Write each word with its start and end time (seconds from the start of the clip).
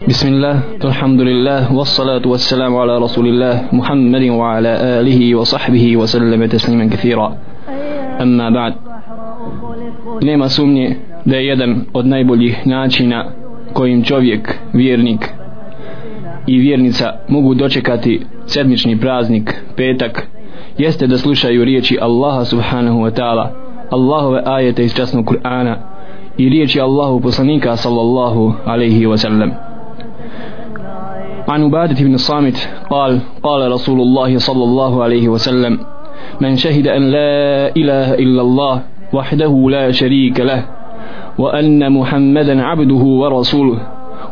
بسم 0.00 0.27
الله 0.27 0.55
الحمد 0.85 1.21
لله 1.21 1.73
والصلاة 1.77 2.21
والسلام 2.25 2.73
على 2.77 2.97
رسول 2.97 3.27
الله 3.27 3.55
محمد 3.73 4.23
وعلى 4.29 4.71
آله 4.99 5.35
وصحبه 5.35 5.97
وسلم 5.97 6.45
تسليما 6.45 6.85
كثيرا 6.89 7.27
أما 8.21 8.49
بعد 8.49 8.73
nema 10.21 10.49
sumnje 10.49 10.95
da 11.25 11.35
je 11.35 11.45
jedan 11.47 11.85
od 11.93 12.05
najboljih 12.07 12.67
načina 12.67 13.25
kojim 13.73 14.03
čovjek, 14.03 14.59
vjernik 14.73 15.29
i 16.47 16.57
vjernica 16.57 17.13
mogu 17.27 17.53
dočekati 17.53 18.21
sedmični 18.45 18.99
praznik, 18.99 19.55
petak, 19.77 20.27
jeste 20.77 21.07
da 21.07 21.17
slušaju 21.17 21.65
riječi 21.65 21.97
Allaha 22.01 22.45
subhanahu 22.45 22.99
wa 22.99 23.11
ta'ala, 23.11 23.47
Allahove 23.89 24.41
ajete 24.45 24.83
iz 24.83 24.93
časnog 24.95 25.25
Kur'ana 25.25 25.75
i 26.37 26.49
riječi 26.49 26.81
Allahu 26.81 27.19
poslanika 27.21 27.75
sallallahu 27.77 28.53
alaihi 28.65 29.05
wa 29.05 29.17
sallam. 29.17 29.51
عن 31.51 31.63
عبادة 31.63 32.03
بن 32.05 32.13
الصامت 32.13 32.69
قال 32.89 33.19
قال 33.43 33.71
رسول 33.71 34.01
الله 34.01 34.37
صلى 34.37 34.63
الله 34.63 35.03
عليه 35.03 35.29
وسلم 35.29 35.79
من 36.41 36.55
شهد 36.55 36.87
أن 36.87 37.01
لا 37.01 37.75
إله 37.75 38.13
إلا 38.13 38.41
الله 38.41 38.81
وحده 39.13 39.67
لا 39.69 39.91
شريك 39.91 40.39
له 40.39 40.65
وأن 41.37 41.91
محمدا 41.91 42.63
عبده 42.63 43.03
ورسوله 43.03 43.77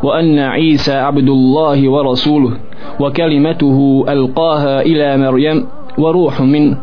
وأن 0.04 0.40
عيسى 0.40 0.94
عبد 0.94 1.30
الله 1.30 1.90
ورسوله 1.90 2.52
وكلمته 3.00 4.06
ألقاها 4.10 4.82
إلى 4.82 5.18
مريم 5.18 5.68
وروح 5.98 6.42
منه 6.42 6.78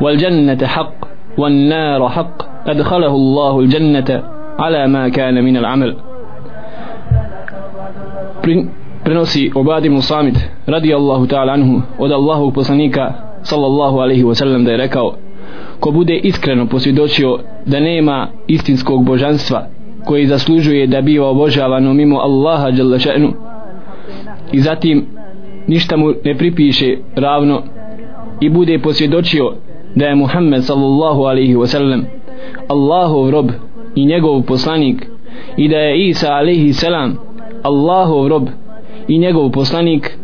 والجنة 0.00 0.66
حق 0.66 0.94
والنار 1.38 2.08
حق 2.08 2.68
أدخله 2.68 3.14
الله 3.14 3.60
الجنة 3.60 4.22
على 4.58 4.86
ما 4.86 5.08
كان 5.08 5.44
من 5.44 5.56
العمل. 5.56 5.96
Prenosi 9.04 9.50
Obad 9.54 9.84
ibn 9.84 10.00
Samit 10.02 10.34
radijallahu 10.66 11.26
ta'ala 11.26 11.52
anhu 11.52 11.82
od 11.98 12.12
Allahu 12.12 12.52
poslanika 12.52 13.12
sallallahu 13.42 13.98
alaihi 13.98 14.24
wasallam 14.24 14.64
da 14.64 14.70
je 14.70 14.76
rekao 14.76 15.14
ko 15.80 15.90
bude 15.90 16.16
iskreno 16.16 16.66
posvjedočio 16.66 17.38
da 17.66 17.80
nema 17.80 18.28
istinskog 18.46 19.04
božanstva 19.04 19.66
koji 20.04 20.26
zaslužuje 20.26 20.86
da 20.86 21.00
biva 21.00 21.28
obožavano 21.28 21.94
mimo 21.94 22.18
Allaha 22.18 22.70
dželle 22.70 22.98
še'nu 22.98 23.32
i 24.52 24.60
zatim 24.60 25.06
ništa 25.66 25.96
mu 25.96 26.12
ne 26.24 26.34
pripiše 26.34 26.96
ravno 27.16 27.62
i 28.40 28.48
bude 28.50 28.78
posvjedočio 28.78 29.54
da 29.94 30.06
je 30.06 30.14
Muhammed 30.14 30.64
sallallahu 30.64 31.22
alaihi 31.22 31.54
wasallam 31.54 32.02
Allahov 32.68 33.30
rob 33.30 33.50
i 33.94 34.06
njegov 34.06 34.42
poslanik 34.42 35.06
i 35.56 35.68
da 35.68 35.76
je 35.76 36.08
Isa 36.08 36.32
alaihi 36.32 36.72
salam 36.72 37.16
Allahov 37.62 38.28
rob 38.28 38.48
i 39.08 39.18
njegov 39.18 39.50
poslanik 39.50 40.18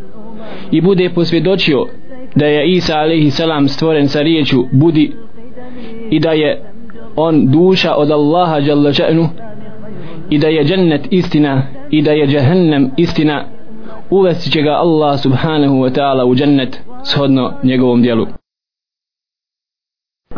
i 0.71 0.81
bude 0.81 1.11
posvjedočio 1.15 1.87
da 2.35 2.47
je 2.47 2.73
Isa 2.73 2.99
alaihi 2.99 3.31
salam 3.31 3.69
stvoren 3.69 4.09
sa 4.09 4.23
riječu 4.23 4.65
budi 4.73 5.13
i 6.11 6.21
da 6.21 6.31
je 6.31 6.63
on 7.17 7.51
duša 7.51 7.95
od 7.95 8.11
Allaha 8.11 8.59
jalla 8.59 8.91
še'nu 8.91 9.29
i 10.31 10.39
da 10.39 10.49
je 10.49 10.65
džennet 10.65 11.07
istina 11.11 11.63
i 11.91 12.03
da 12.03 12.13
je 12.13 12.27
džehennem 12.27 12.91
istina 12.97 13.45
uvesti 14.11 14.51
će 14.51 14.63
ga 14.63 14.71
Allah 14.71 15.21
subhanahu 15.21 15.75
wa 15.75 15.91
ta'ala 15.91 16.25
u 16.25 16.35
džennet 16.35 16.81
shodno 17.05 17.53
njegovom 17.63 18.03
dijelu 18.03 18.27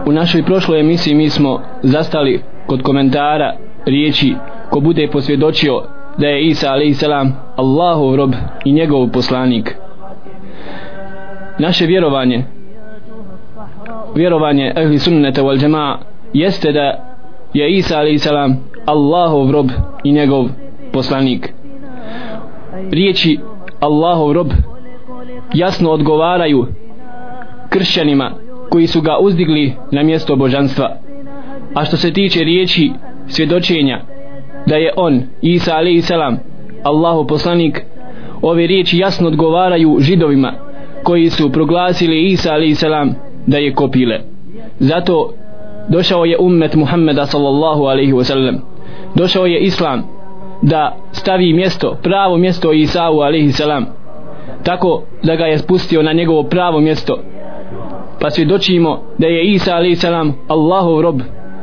u 0.07 0.13
našoj 0.13 0.43
prošloj 0.43 0.81
emisiji 0.81 1.15
mi 1.15 1.31
smo 1.31 1.61
zastali 1.83 2.43
kod 2.67 2.83
komentara 2.83 3.57
riječi 3.87 4.35
ko 4.70 4.81
bude 4.81 5.09
posvjedočio 5.13 5.83
da 6.19 6.27
je 6.27 6.47
Isa 6.47 6.73
a.s. 6.73 7.03
Allahov 7.57 8.17
rob 8.17 8.33
i 8.65 8.73
njegov 8.73 9.09
poslanik 9.09 9.77
naše 11.59 11.87
vjerovanje 11.87 12.45
vjerovanje 14.15 14.73
ehli 14.77 14.99
sunneta 14.99 15.42
wal 15.42 15.59
džema 15.59 15.98
jeste 16.33 16.73
da 16.73 17.14
je 17.55 17.77
Isa 17.77 17.98
a.s. 17.98 18.27
Allahov 18.86 19.51
rob 19.51 19.67
i 20.05 20.13
njegov 20.13 20.45
poslanik 20.92 21.53
riječi 22.91 23.39
Allahov 23.81 24.33
rob 24.33 24.51
jasno 25.55 25.91
odgovaraju 25.91 26.67
kršćanima 27.69 28.31
koji 28.70 28.86
su 28.86 29.01
ga 29.01 29.19
uzdigli 29.20 29.75
na 29.91 30.03
mjesto 30.03 30.36
božanstva 30.36 30.97
a 31.75 31.85
što 31.85 31.97
se 31.97 32.13
tiče 32.13 32.45
riječi 32.45 32.92
svjedočenja 33.27 34.01
da 34.67 34.77
je 34.77 34.92
on 34.96 35.23
Isa 35.42 35.77
alaihi 35.77 36.02
salam 36.02 36.39
Allahu 36.83 37.27
poslanik 37.27 37.84
ove 38.42 38.67
riječi 38.67 38.98
jasno 38.98 39.28
odgovaraju 39.28 39.96
židovima 40.00 40.52
koji 41.02 41.30
su 41.30 41.52
proglasili 41.52 42.27
Isa 42.27 42.52
alaihi 42.52 42.74
salam 42.74 43.14
da 43.46 43.56
je 43.58 43.74
kopile. 43.74 44.20
Zato 44.78 45.33
došao 45.89 46.24
je 46.24 46.39
ummet 46.39 46.74
Muhammeda 46.74 47.27
sallallahu 47.27 47.83
alaihi 47.83 48.12
wasallam. 48.12 48.58
Došao 49.14 49.46
je 49.46 49.61
Islam 49.61 50.02
da 50.62 50.96
stavi 51.12 51.52
mjesto, 51.52 51.96
pravo 52.02 52.36
mjesto 52.36 52.73
Isau 52.73 53.20
alaihi 53.20 53.52
salam. 53.52 53.86
Tako 54.62 55.02
da 55.23 55.36
ga 55.36 55.44
je 55.44 55.58
spustio 55.58 56.02
na 56.02 56.12
njegovo 56.12 56.42
pravo 56.42 56.80
mjesto. 56.80 57.18
Pa 58.20 58.30
svjedočimo 58.30 59.00
da 59.18 59.27
je 59.27 59.44
Isa 59.44 59.74
alaihi 59.74 59.96
salam 59.96 60.34
Allahov 60.48 61.00
rob 61.00 61.20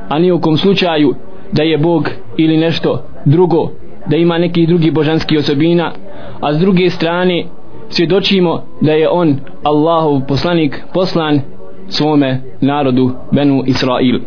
a 0.09 0.19
nijekom 0.19 0.57
slučaju 0.57 1.15
da 1.51 1.63
je 1.63 1.77
Bog 1.77 2.09
ili 2.37 2.57
nešto 2.57 3.03
drugo 3.25 3.69
da 4.07 4.17
ima 4.17 4.37
neki 4.37 4.65
drugi 4.65 4.91
božanski 4.91 5.37
osobina 5.37 5.91
a 6.39 6.53
s 6.53 6.59
druge 6.59 6.89
strane 6.89 7.45
svjedočimo 7.89 8.63
da 8.81 8.91
je 8.91 9.09
on 9.09 9.39
Allahov 9.63 10.21
poslanik 10.27 10.83
poslan 10.93 11.41
svome 11.87 12.41
narodu 12.61 13.11
Benu 13.31 13.63
Israil. 13.65 14.19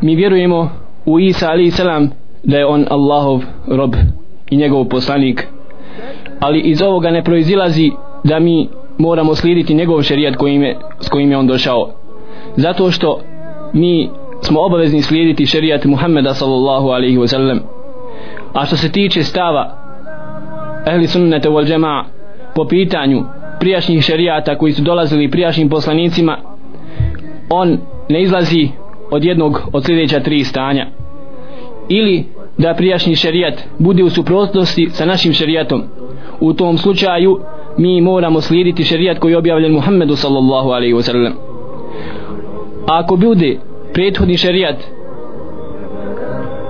Mi 0.00 0.16
vjerujemo 0.16 0.70
u 1.06 1.20
Isa 1.20 1.50
ali 1.50 1.70
salam 1.70 2.10
da 2.44 2.56
je 2.56 2.66
on 2.66 2.86
Allahov 2.90 3.42
rob 3.66 3.94
i 4.50 4.56
njegov 4.56 4.84
poslanik 4.84 5.46
ali 6.40 6.60
iz 6.60 6.82
ovoga 6.82 7.10
ne 7.10 7.24
proizilazi 7.24 7.90
da 8.24 8.38
mi 8.38 8.68
moramo 8.98 9.34
slijediti 9.34 9.74
njegov 9.74 10.02
šerijat 10.02 10.36
kojim 10.36 10.62
je, 10.62 10.76
s 11.00 11.08
kojim 11.08 11.30
je 11.30 11.36
on 11.36 11.46
došao. 11.46 11.90
Zato 12.56 12.90
što 12.90 13.20
mi 13.72 14.10
smo 14.40 14.60
obavezni 14.60 15.02
slijediti 15.02 15.46
šerijat 15.46 15.84
Muhammeda 15.84 16.34
sallallahu 16.34 16.88
alaihi 16.88 17.18
wasallam 17.18 17.58
a 18.52 18.66
što 18.66 18.76
se 18.76 18.92
tiče 18.92 19.22
stava 19.22 19.76
ehli 20.86 21.06
sunnete 21.06 21.48
wal 21.48 21.66
džema 21.66 22.04
po 22.54 22.64
pitanju 22.64 23.24
prijašnjih 23.60 24.02
šerijata 24.02 24.58
koji 24.58 24.72
su 24.72 24.82
dolazili 24.82 25.30
prijašnjim 25.30 25.68
poslanicima 25.68 26.38
on 27.50 27.78
ne 28.08 28.22
izlazi 28.22 28.68
od 29.10 29.24
jednog 29.24 29.62
od 29.72 29.84
sljedeća 29.84 30.20
tri 30.20 30.44
stanja. 30.44 30.86
Ili 31.88 32.24
da 32.58 32.74
prijašnji 32.74 33.16
šerijat 33.16 33.54
bude 33.78 34.04
u 34.04 34.10
suprotnosti 34.10 34.88
sa 34.90 35.04
našim 35.04 35.32
šerijatom. 35.32 35.82
U 36.40 36.52
tom 36.52 36.78
slučaju 36.78 37.40
mi 37.78 38.00
moramo 38.00 38.40
slijediti 38.40 38.84
šerijat 38.84 39.18
koji 39.18 39.32
je 39.32 39.38
objavljen 39.38 39.72
Muhammedu 39.72 40.16
sallallahu 40.16 40.68
alaihi 40.68 40.94
wasallam 40.94 41.32
ako 42.86 43.16
bude 43.16 43.58
prethodni 43.92 44.36
šerijat 44.36 44.76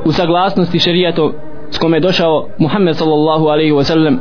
u 0.04 0.12
saglasnosti 0.12 0.78
šerijatom 0.78 1.32
s 1.70 1.78
kome 1.78 1.96
je 1.96 2.00
došao 2.00 2.48
Muhammed 2.58 2.96
sallallahu 2.96 3.46
alaihi 3.46 3.72
wa 3.72 3.84
sallam 3.84 4.18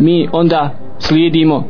mi 0.00 0.28
onda 0.32 0.70
slijedimo 0.98 1.64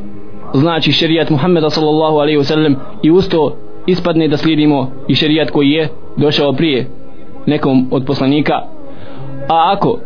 znači 0.54 0.92
šerijat 0.92 1.30
Muhammeda 1.30 1.70
sallallahu 1.70 2.16
alaihi 2.16 2.38
wa 2.38 2.44
sallam 2.44 2.76
i 3.02 3.10
usto 3.10 3.56
ispadne 3.86 4.28
da 4.28 4.36
slijedimo 4.36 4.90
i 5.08 5.14
šerijat 5.14 5.50
koji 5.50 5.70
je 5.70 5.88
došao 6.16 6.52
prije 6.52 6.86
nekom 7.46 7.88
od 7.90 8.04
poslanika. 8.06 8.54
A 9.48 9.72
ako 9.76 9.98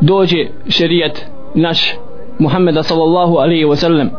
dođe 0.00 0.46
šerijat 0.68 1.20
naš 1.54 1.94
Muhammeda 2.38 2.82
sallallahu 2.82 3.36
alaihi 3.36 3.64
wa 3.64 3.76
sallam 3.76 4.10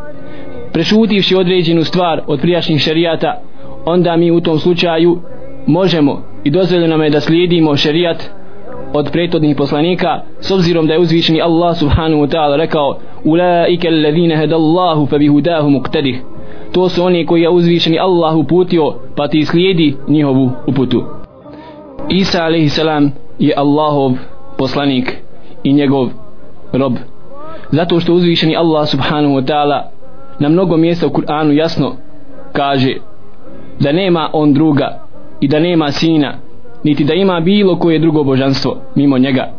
prešutivši 0.73 1.35
određenu 1.35 1.83
stvar 1.83 2.21
od 2.27 2.39
prijašnjih 2.39 2.81
šerijata 2.81 3.41
onda 3.85 4.17
mi 4.17 4.31
u 4.31 4.41
tom 4.41 4.59
slučaju 4.59 5.19
možemo. 5.67 6.21
I 6.43 6.49
dozvoljeno 6.49 6.87
nam 6.87 7.01
je 7.01 7.09
da 7.09 7.19
slijedimo 7.19 7.75
šerijat 7.75 8.29
od 8.93 9.11
prethodnih 9.11 9.55
poslanika 9.55 10.21
s 10.39 10.51
obzirom 10.51 10.87
da 10.87 10.93
je 10.93 10.99
uzvišeni 10.99 11.41
Allah 11.41 11.77
subhanahu 11.77 12.21
wa 12.21 12.29
ta'ala 12.29 12.57
rekao 12.57 12.97
ulaike 13.23 13.87
alladhina 13.87 14.37
hadallahu 14.37 15.05
fa 15.05 15.17
bihudahu 15.17 15.69
muqtadih. 15.69 16.19
To 16.71 16.89
su 16.89 17.03
oni 17.03 17.25
koji 17.25 17.41
je 17.41 17.49
uzvišeni 17.49 17.99
Allah 17.99 18.35
uputio 18.35 18.93
pa 19.15 19.27
ti 19.27 19.45
slijedi 19.45 19.95
njihovu 20.07 20.51
uputu. 20.67 21.03
Isa 22.09 22.43
alaihi 22.43 22.69
salam 22.69 23.11
je 23.39 23.53
Allahov 23.57 24.11
poslanik 24.57 25.17
i 25.63 25.73
njegov 25.73 26.09
rob. 26.73 26.93
Zato 27.71 27.99
što 27.99 28.13
uzvišeni 28.13 28.55
Allah 28.55 28.87
subhanahu 28.87 29.33
wa 29.33 29.45
ta'ala 29.45 29.81
na 30.39 30.49
mnogo 30.49 30.77
mjesta 30.77 31.07
u 31.07 31.09
Kur'anu 31.09 31.51
jasno 31.51 31.95
kaže 32.53 32.95
da 33.79 33.91
nema 33.91 34.29
on 34.33 34.53
druga 34.53 35.04
i 35.39 35.47
da 35.47 35.59
nema 35.59 35.91
sina 35.91 36.33
niti 36.83 37.03
da 37.03 37.13
ima 37.13 37.39
bilo 37.39 37.79
koje 37.79 37.99
drugo 37.99 38.23
božanstvo 38.23 38.77
mimo 38.95 39.17
njega. 39.17 39.51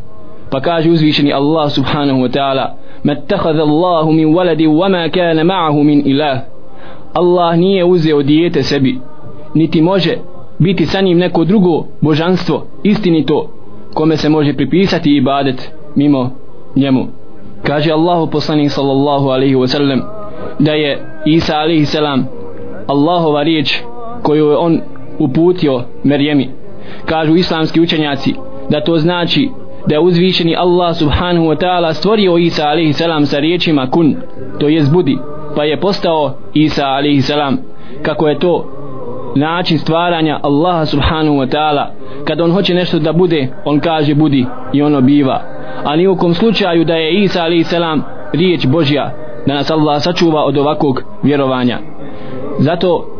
Pa 0.50 0.60
kaže 0.60 0.90
uzvišeni 0.90 1.32
Allah 1.32 1.72
subhanahu 1.72 2.18
wa 2.18 2.30
ta'ala 2.30 2.74
mattakhadha 3.02 3.62
Allahu 3.62 4.12
min 4.12 4.34
waladi 4.34 4.66
wa 4.66 4.88
ma 4.88 5.08
kana 5.08 5.44
ma'ahu 5.44 5.82
min 5.82 6.02
ilah. 6.06 6.38
Allah 7.12 7.56
nije 7.56 7.84
uzeo 7.84 8.22
dijete 8.22 8.62
sebi 8.62 8.98
niti 9.54 9.82
može 9.82 10.16
biti 10.58 10.86
sa 10.86 11.00
njim 11.00 11.18
neko 11.18 11.44
drugo 11.44 11.84
božanstvo 12.00 12.66
istinito 12.82 13.50
kome 13.94 14.16
se 14.16 14.28
može 14.28 14.52
pripisati 14.52 15.16
ibadet 15.16 15.70
mimo 15.94 16.30
njemu. 16.76 17.06
Kaže 17.62 17.92
Allahu 17.92 18.30
poslanik 18.30 18.70
sallallahu 18.70 19.28
alaihi 19.28 19.54
wasallam 19.54 20.00
da 20.58 20.72
je 20.72 21.06
Isa 21.26 21.56
alaihi 21.56 21.84
salam 21.84 22.26
Allahova 22.86 23.42
riječ 23.42 23.80
koju 24.22 24.46
je 24.46 24.56
on 24.56 24.80
uputio 25.18 25.82
Merjemi 26.04 26.48
kažu 27.04 27.36
islamski 27.36 27.80
učenjaci 27.80 28.34
da 28.70 28.80
to 28.80 28.98
znači 28.98 29.48
da 29.86 29.94
je 29.94 30.00
uzvišeni 30.00 30.56
Allah 30.56 30.96
subhanahu 30.96 31.46
wa 31.46 31.56
ta'ala 31.56 31.92
stvorio 31.92 32.36
Isa 32.36 32.68
alaihi 32.68 32.92
salam 32.92 33.26
sa 33.26 33.38
riječima 33.38 33.90
kun 33.90 34.16
to 34.60 34.68
je 34.68 34.82
budi 34.92 35.18
pa 35.56 35.64
je 35.64 35.80
postao 35.80 36.34
Isa 36.54 36.86
alaihi 36.86 37.22
salam. 37.22 37.58
Kako 38.02 38.28
je 38.28 38.38
to 38.38 38.64
način 39.36 39.78
stvaranja 39.78 40.40
Allaha 40.42 40.86
subhanahu 40.86 41.36
wa 41.36 41.48
ta'ala. 41.48 41.86
Kad 42.24 42.40
on 42.40 42.52
hoće 42.52 42.74
nešto 42.74 42.98
da 42.98 43.12
bude 43.12 43.48
on 43.64 43.80
kaže 43.80 44.14
budi 44.14 44.46
i 44.72 44.82
ono 44.82 45.00
biva. 45.00 45.42
A 45.84 45.96
ni 45.96 46.06
u 46.06 46.16
kom 46.16 46.34
slučaju 46.34 46.84
da 46.84 46.94
je 46.94 47.22
Isa 47.22 47.42
alaihi 47.42 47.64
salam 47.64 48.02
riječ 48.32 48.66
Božja 48.66 49.10
da 49.46 49.54
nas 49.54 49.70
Allah 49.70 50.02
sačuva 50.02 50.44
od 50.44 50.58
ovakvog 50.58 51.02
vjerovanja. 51.22 51.78
Zato 52.58 53.15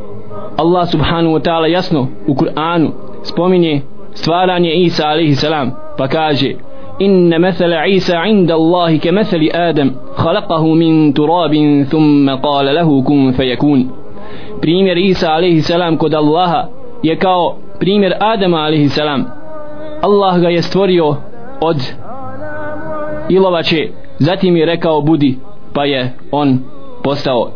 Allah 0.57 0.87
subhanahu 0.87 1.33
wa 1.33 1.39
ta'ala 1.41 1.67
jasno 1.67 2.07
u 2.27 2.35
Kur'anu 2.35 2.91
spominje 3.23 3.81
stvaranje 4.13 4.73
Isa 4.73 5.07
alaihi 5.07 5.35
salam 5.35 5.71
pa 5.97 6.07
kaže 6.07 6.55
إن 7.01 7.41
مثل 7.41 7.73
عيسى 7.73 8.15
عند 8.15 8.51
الله 8.51 8.97
كمثل 8.97 9.49
آدم 9.51 9.91
خلقه 10.15 10.73
من 10.73 11.13
تراب 11.13 11.83
ثم 11.89 12.29
قال 12.29 12.75
له 12.75 13.01
كن 13.01 13.31
فيكون 13.31 13.89
primjer 14.61 14.97
Isa 14.97 15.33
alaihi 15.33 15.61
salam 15.61 15.97
kod 15.97 16.13
Allaha 16.13 16.67
je 17.03 17.15
kao 17.15 17.55
primjer 17.79 18.13
Adama 18.19 18.57
alaihi 18.65 18.89
salam 18.89 19.25
Allah 20.01 20.39
ga 20.41 20.49
je 20.49 20.61
stvorio 20.61 21.15
od 21.61 21.77
ilovače 23.29 23.89
zatim 24.19 24.57
je 24.57 24.65
rekao 24.65 25.01
budi 25.01 25.37
pa 25.73 25.85
je 25.85 26.13
on 26.31 26.59
postao 27.03 27.49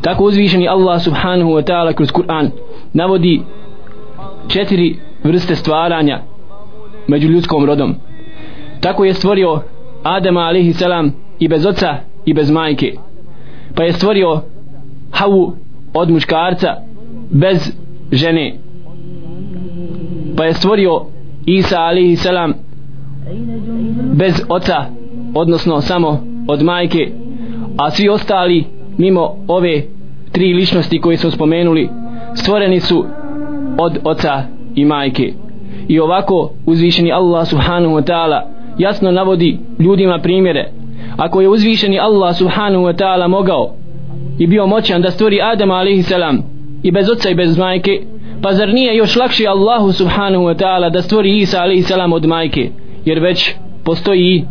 tako 0.00 0.24
uzvišeni 0.24 0.68
Allah 0.68 1.02
subhanahu 1.02 1.50
wa 1.50 1.62
ta'ala 1.62 1.92
kroz 1.92 2.12
Kur'an 2.12 2.50
navodi 2.92 3.42
četiri 4.48 4.96
vrste 5.24 5.56
stvaranja 5.56 6.20
među 7.06 7.28
ljudskom 7.28 7.64
rodom. 7.64 7.94
Tako 8.80 9.04
je 9.04 9.14
stvorio 9.14 9.60
Adama 10.02 10.40
alaihi 10.40 10.72
salam 10.72 11.12
i 11.38 11.48
bez 11.48 11.66
oca 11.66 11.94
i 12.24 12.34
bez 12.34 12.50
majke. 12.50 12.92
Pa 13.74 13.82
je 13.82 13.92
stvorio 13.92 14.40
Havu 15.10 15.56
od 15.94 16.10
muškarca 16.10 16.74
bez 17.30 17.72
žene. 18.12 18.54
Pa 20.36 20.44
je 20.44 20.54
stvorio 20.54 21.02
Isa 21.46 21.80
alaihi 21.80 22.16
salam 22.16 22.54
bez 24.12 24.42
oca 24.48 24.84
odnosno 25.34 25.80
samo 25.80 26.20
od 26.48 26.62
majke. 26.62 27.12
A 27.78 27.90
svi 27.90 28.08
ostali 28.08 28.64
mimo 28.98 29.36
ove 29.48 29.82
tri 30.32 30.54
ličnosti 30.54 31.00
koje 31.00 31.16
smo 31.16 31.30
spomenuli 31.30 31.88
stvoreni 32.34 32.80
su 32.80 33.04
od 33.78 33.98
oca 34.04 34.42
i 34.74 34.84
majke. 34.84 35.32
I 35.88 36.00
ovako 36.00 36.50
uzvišeni 36.66 37.12
Allah 37.12 37.48
subhanahu 37.48 37.94
wa 37.94 38.02
ta'ala 38.02 38.40
jasno 38.78 39.10
navodi 39.10 39.58
ljudima 39.78 40.18
primjere. 40.18 40.70
Ako 41.16 41.40
je 41.40 41.48
uzvišeni 41.48 41.98
Allah 41.98 42.36
subhanahu 42.36 42.84
wa 42.84 42.94
ta'ala 42.94 43.28
mogao 43.28 43.74
i 44.38 44.46
bio 44.46 44.66
moćan 44.66 45.02
da 45.02 45.10
stvori 45.10 45.40
Adama 45.42 45.74
alaihi 45.74 46.02
salam 46.02 46.42
i 46.82 46.90
bez 46.90 47.10
oca 47.10 47.30
i 47.30 47.34
bez 47.34 47.58
majke 47.58 48.02
pa 48.42 48.52
zar 48.52 48.68
nije 48.68 48.96
još 48.96 49.16
lakše 49.16 49.46
Allahu 49.46 49.92
subhanahu 49.92 50.44
wa 50.44 50.54
ta'ala 50.54 50.92
da 50.92 51.02
stvori 51.02 51.38
Isa 51.38 51.62
alaihi 51.62 51.82
salam 51.82 52.12
od 52.12 52.26
majke? 52.26 52.70
Jer 53.04 53.18
već 53.18 53.54
postoji 53.84 54.44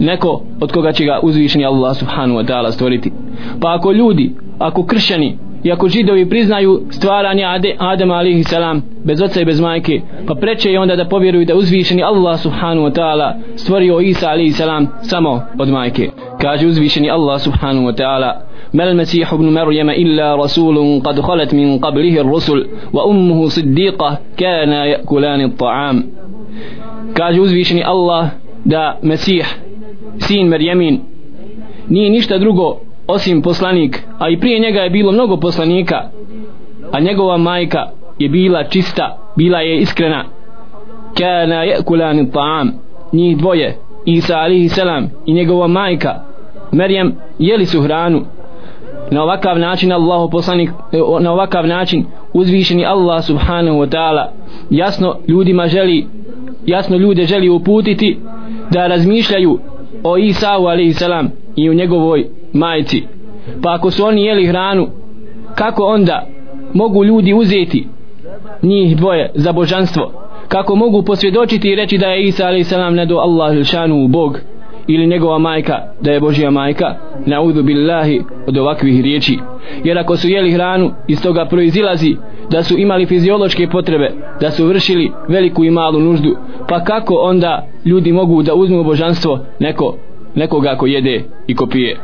neko 0.00 0.42
od 0.60 0.72
koga 0.72 0.92
će 0.92 1.04
ga 1.04 1.20
uzvišeni 1.22 1.64
Allah 1.64 1.96
subhanahu 1.96 2.38
wa 2.38 2.46
ta'ala 2.46 2.70
stvoriti. 2.72 3.12
pa 3.61 3.75
ako 3.75 3.91
ljudi, 3.91 4.31
ako 4.59 4.85
kršćani 4.85 5.37
i 5.63 5.71
ako 5.71 5.87
židovi 5.87 6.29
priznaju 6.29 6.81
stvaranje 6.89 7.45
Ade, 7.45 7.75
Adama 7.79 8.13
alihi 8.13 8.43
salam 8.43 8.81
bez 9.03 9.21
oca 9.21 9.41
i 9.41 9.45
bez 9.45 9.59
majke 9.59 10.01
pa 10.27 10.35
preče 10.35 10.71
je 10.71 10.79
onda 10.79 10.95
da 10.95 11.05
povjeruju 11.05 11.45
da 11.45 11.55
uzvišeni 11.55 12.03
Allah 12.03 12.39
subhanahu 12.39 12.87
wa 12.87 12.93
ta'ala 12.93 13.33
stvorio 13.55 13.99
Isa 13.99 14.29
alihi 14.29 14.51
salam 14.51 14.87
samo 15.01 15.41
od 15.59 15.69
majke 15.69 16.09
kaže 16.41 16.67
uzvišeni 16.67 17.09
Allah 17.09 17.41
subhanahu 17.41 17.85
wa 17.85 17.95
ta'ala 17.95 18.51
ما 18.73 18.91
المسيح 18.91 19.33
ابن 19.33 19.53
مريم 19.53 19.89
إلا 19.89 20.35
رسول 20.35 21.01
قد 21.03 21.21
خلت 21.21 21.53
من 21.53 21.79
قبله 21.79 22.21
الرسل 22.21 22.67
وأمه 22.93 23.47
صديقة 23.47 24.17
كانا 24.37 24.85
يأكلان 24.85 25.41
الطعام 25.41 25.97
كاج 27.15 27.39
uzvišeni 27.39 27.83
Allah 27.83 28.29
da 28.65 28.97
Mesih 29.03 29.45
sin 30.17 30.47
Merjemin 30.47 30.99
nije 31.89 32.09
ništa 32.09 32.37
drugo 32.37 32.77
osim 33.06 33.42
poslanik 33.42 34.02
a 34.18 34.28
i 34.28 34.40
prije 34.40 34.60
njega 34.60 34.80
je 34.80 34.90
bilo 34.90 35.12
mnogo 35.12 35.36
poslanika 35.36 36.02
a 36.92 37.00
njegova 37.00 37.36
majka 37.36 37.86
je 38.18 38.28
bila 38.28 38.64
čista 38.64 39.18
bila 39.36 39.60
je 39.60 39.78
iskrena. 39.78 40.24
Kana 41.18 41.64
yakulani 41.64 42.30
ta'am 42.32 42.70
njih 43.12 43.38
dvoje 43.38 43.78
Isa 44.04 44.36
alihi 44.36 44.68
selam 44.68 45.08
i 45.26 45.32
njegova 45.32 45.66
majka 45.66 46.14
Merjem 46.72 47.14
jeli 47.38 47.66
su 47.66 47.82
hranu. 47.82 48.24
Na 49.10 49.22
ovakav 49.22 49.58
način 49.58 49.92
Allah 49.92 50.28
poslanik 50.32 50.70
e, 50.92 50.96
na 51.20 51.32
ovakav 51.32 51.66
način 51.66 52.04
uzvišeni 52.32 52.86
Allah 52.86 53.24
subhanahu 53.24 53.78
wa 53.78 53.88
ta'ala 53.88 54.26
jasno 54.70 55.16
ljudima 55.28 55.66
želi 55.66 56.06
jasno 56.66 56.96
ljude 56.96 57.24
želi 57.24 57.48
uputiti 57.48 58.18
da 58.70 58.86
razmišljaju 58.86 59.58
o 60.04 60.16
Isau 60.16 60.66
alaihi 60.66 60.92
salam 60.92 61.30
i 61.56 61.70
u 61.70 61.74
njegovoj 61.74 62.26
majci. 62.52 63.02
Pa 63.62 63.74
ako 63.74 63.90
su 63.90 64.04
oni 64.04 64.24
jeli 64.24 64.46
hranu 64.46 64.88
kako 65.54 65.84
onda 65.84 66.26
mogu 66.74 67.04
ljudi 67.04 67.34
uzeti 67.34 67.86
njih 68.62 68.96
dvoje 68.96 69.30
za 69.34 69.52
božanstvo? 69.52 70.12
Kako 70.48 70.74
mogu 70.74 71.02
posvjedočiti 71.02 71.68
i 71.68 71.74
reći 71.74 71.98
da 71.98 72.06
je 72.06 72.24
Isa 72.24 72.46
a.s. 72.46 72.68
salam 72.68 72.94
ne 72.94 73.06
do 73.06 73.16
Allah 73.16 73.64
šanu 73.64 74.08
Bog 74.08 74.40
ili 74.86 75.06
njegova 75.06 75.38
majka 75.38 75.78
da 76.00 76.12
je 76.12 76.20
Božija 76.20 76.50
majka? 76.50 76.94
Naudu 77.26 77.62
billahi 77.62 78.20
od 78.46 78.56
ovakvih 78.56 79.02
riječi. 79.02 79.38
Jer 79.84 79.98
ako 79.98 80.16
su 80.16 80.28
jeli 80.28 80.52
hranu 80.52 80.90
iz 81.08 81.22
toga 81.22 81.44
proizilazi 81.44 82.16
da 82.50 82.62
su 82.62 82.78
imali 82.78 83.06
fiziološke 83.06 83.68
potrebe 83.68 84.10
da 84.40 84.50
su 84.50 84.66
vršili 84.66 85.12
veliku 85.28 85.64
i 85.64 85.70
malu 85.70 86.00
nuždu. 86.00 86.36
Pa 86.68 86.84
kako 86.84 87.14
onda 87.14 87.66
ljudi 87.84 88.12
mogu 88.12 88.42
da 88.42 88.54
uzmu 88.54 88.84
božanstvo 88.84 89.38
neko 89.60 89.96
nekoga 90.34 90.76
ko 90.76 90.86
jede 90.86 91.24
i 91.46 91.54
ko 91.54 91.66
pije? 91.66 91.96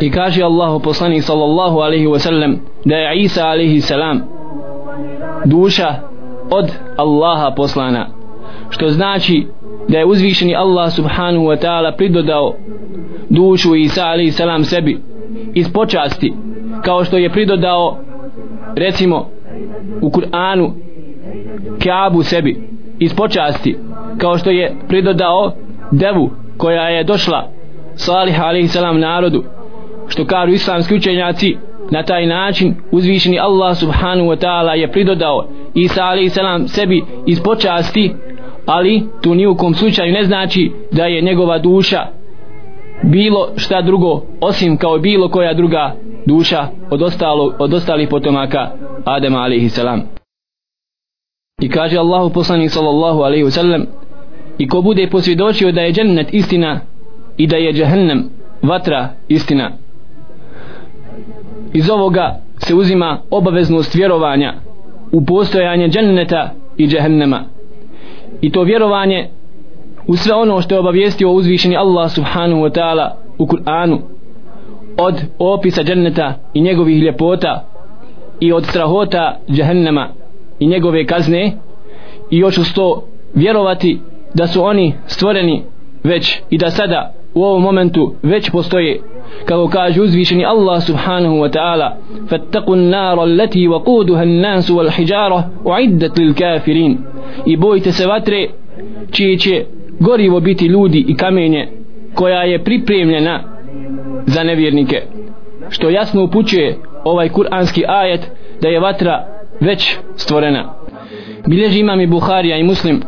I 0.00 0.10
kaže 0.10 0.42
Allahu 0.42 0.80
poslanik 0.80 1.22
sallallahu 1.22 1.78
alaihi 1.78 2.06
wa 2.06 2.18
sallam 2.18 2.56
da 2.84 2.96
je 2.96 3.20
Isa 3.20 3.46
alaihi 3.46 3.80
salam 3.80 4.20
duša 5.44 5.94
od 6.50 6.70
Allaha 6.96 7.54
poslana. 7.56 8.06
Što 8.70 8.88
znači 8.88 9.46
da 9.88 9.98
je 9.98 10.04
uzvišeni 10.04 10.56
Allah 10.56 10.92
subhanahu 10.92 11.44
wa 11.44 11.56
ta'ala 11.62 11.96
pridodao 11.96 12.54
dušu 13.28 13.74
Isa 13.74 14.04
alaihi 14.04 14.30
salam 14.30 14.64
sebi 14.64 14.98
iz 15.54 15.72
počasti 15.72 16.32
kao 16.84 17.04
što 17.04 17.16
je 17.16 17.30
pridodao 17.30 17.96
recimo 18.76 19.26
u 20.02 20.10
Kur'anu 20.10 20.72
Kaabu 21.84 22.22
sebi 22.22 22.68
iz 22.98 23.14
počasti 23.14 23.78
kao 24.18 24.38
što 24.38 24.50
je 24.50 24.76
pridodao 24.88 25.52
devu 25.90 26.30
koja 26.56 26.82
je 26.82 27.04
došla 27.04 27.48
Salih 27.94 28.42
alaihi 28.42 28.68
salam 28.68 29.00
narodu 29.00 29.44
što 30.10 30.24
kažu 30.24 30.52
islamski 30.52 30.94
učenjaci 30.94 31.56
na 31.90 32.02
taj 32.02 32.26
način 32.26 32.74
uzvišeni 32.90 33.38
Allah 33.38 33.76
subhanahu 33.76 34.28
wa 34.28 34.36
ta'ala 34.36 34.72
je 34.72 34.92
pridodao 34.92 35.48
Isa 35.74 36.04
alaih 36.04 36.32
salam 36.32 36.68
sebi 36.68 37.04
iz 37.26 37.42
počasti 37.42 38.12
ali 38.66 39.02
tu 39.22 39.34
ni 39.34 39.46
u 39.46 39.56
kom 39.56 39.74
slučaju 39.74 40.12
ne 40.12 40.24
znači 40.24 40.72
da 40.92 41.04
je 41.04 41.22
njegova 41.22 41.58
duša 41.58 42.06
bilo 43.02 43.48
šta 43.56 43.82
drugo 43.82 44.22
osim 44.40 44.76
kao 44.76 44.98
bilo 44.98 45.28
koja 45.28 45.54
druga 45.54 45.94
duša 46.26 46.66
od, 46.90 47.02
ostalo, 47.02 47.54
od 47.58 47.74
ostalih 47.74 48.08
potomaka 48.08 48.70
Adama 49.04 49.38
alaihi 49.38 49.68
salam. 49.68 50.02
I 51.62 51.68
kaže 51.68 51.98
Allahu 51.98 52.30
poslanik 52.30 52.70
sallallahu 52.70 53.20
alaihi 53.20 53.44
wasallam 53.44 53.84
i 54.58 54.68
ko 54.68 54.82
bude 54.82 55.08
posvjedočio 55.10 55.72
da 55.72 55.80
je 55.80 55.92
džennet 55.92 56.34
istina 56.34 56.80
i 57.36 57.46
da 57.46 57.56
je 57.56 57.72
džahnem 57.72 58.30
vatra 58.62 59.08
istina 59.28 59.72
iz 61.72 61.90
ovoga 61.90 62.40
se 62.58 62.74
uzima 62.74 63.18
obaveznost 63.30 63.94
vjerovanja 63.94 64.54
u 65.12 65.24
postojanje 65.24 65.88
dženneta 65.88 66.50
i 66.76 66.86
džehennema. 66.86 67.44
I 68.40 68.52
to 68.52 68.62
vjerovanje 68.62 69.28
u 70.06 70.16
sve 70.16 70.34
ono 70.34 70.60
što 70.60 70.74
je 70.74 70.78
obavijestio 70.78 71.30
uzvišeni 71.30 71.76
Allah 71.76 72.10
subhanahu 72.10 72.62
wa 72.62 72.70
ta'ala 72.70 73.10
u 73.38 73.46
Kur'anu 73.46 73.98
od 74.98 75.14
opisa 75.38 75.82
dženneta 75.82 76.34
i 76.54 76.60
njegovih 76.60 77.02
ljepota 77.02 77.64
i 78.40 78.52
od 78.52 78.64
strahota 78.64 79.38
džehennema 79.50 80.08
i 80.58 80.66
njegove 80.66 81.06
kazne. 81.06 81.52
I 82.30 82.38
još 82.38 82.58
uz 82.58 82.72
to 82.74 83.04
vjerovati 83.34 84.00
da 84.34 84.46
su 84.46 84.62
oni 84.62 84.94
stvoreni 85.06 85.62
već 86.04 86.40
i 86.50 86.58
da 86.58 86.70
sada 86.70 87.12
u 87.34 87.42
ovom 87.44 87.62
momentu 87.62 88.14
već 88.22 88.50
postoje 88.50 89.00
kako 89.44 89.68
kaže 89.68 90.02
uzvišeni 90.02 90.44
Allah 90.44 90.82
subhanahu 90.82 91.34
wa 91.34 91.50
ta'ala 91.50 91.96
fattaku 92.28 92.76
nara 92.76 93.22
allati 93.22 93.68
waquduha 93.68 94.22
an-nas 94.22 94.70
wal 94.70 94.90
hijara 94.90 95.42
uiddat 95.64 96.18
lil 96.18 96.34
kafirin. 96.34 96.98
I 97.46 97.56
bojte 97.56 97.92
se 97.92 98.06
vatre 98.06 98.48
čije 99.10 99.38
će 99.38 99.64
gorivo 100.00 100.40
biti 100.40 100.66
ljudi 100.66 101.04
i 101.08 101.16
kamenje 101.16 101.68
koja 102.14 102.42
je 102.42 102.64
pripremljena 102.64 103.42
za 104.26 104.42
nevjernike. 104.42 105.02
Što 105.68 105.90
jasno 105.90 106.24
upućuje 106.24 106.76
ovaj 107.04 107.28
kuranski 107.28 107.84
ajet 107.88 108.30
da 108.62 108.68
je 108.68 108.80
vatra 108.80 109.26
već 109.60 109.96
stvorena. 110.16 110.74
Bilježi 111.46 111.80
imam 111.80 112.00
i 112.00 112.06
Buharija 112.06 112.56
i 112.56 112.62
Muslim 112.62 113.02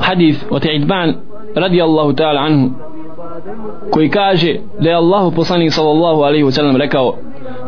hadith 0.00 0.44
od 0.50 0.64
Idban 0.64 1.14
radijallahu 1.54 2.12
ta'ala 2.12 2.40
anhu 2.40 2.70
koji 3.90 4.08
kaže 4.08 4.56
da 4.80 4.88
je 4.90 4.96
Allahu 4.96 5.30
poslanik 5.30 5.72
sallallahu 5.72 6.22
alaihi 6.22 6.44
ve 6.44 6.52
sellem 6.52 6.76
rekao 6.76 7.14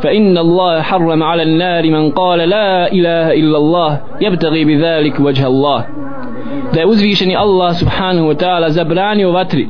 fa 0.03 0.11
inna 0.11 0.41
Allah 0.41 0.83
harrama 0.85 1.27
ala 1.27 1.45
nari 1.45 1.91
man 1.91 2.13
qala 2.13 2.47
la 2.47 2.89
ilaha 2.89 3.33
illa 3.35 3.59
Allah 3.59 3.97
yabtaghi 4.21 4.65
bi 4.65 4.77
dhalik 4.77 5.19
wajha 5.19 5.47
Allah. 5.47 5.85
Da 6.75 6.81
je 6.81 6.87
uzvišeni 6.87 7.37
Allah 7.37 7.75
subhanahu 7.75 8.29
wa 8.29 8.35
ta'ala 8.35 8.71
zabranio 8.71 9.33
vatri 9.33 9.69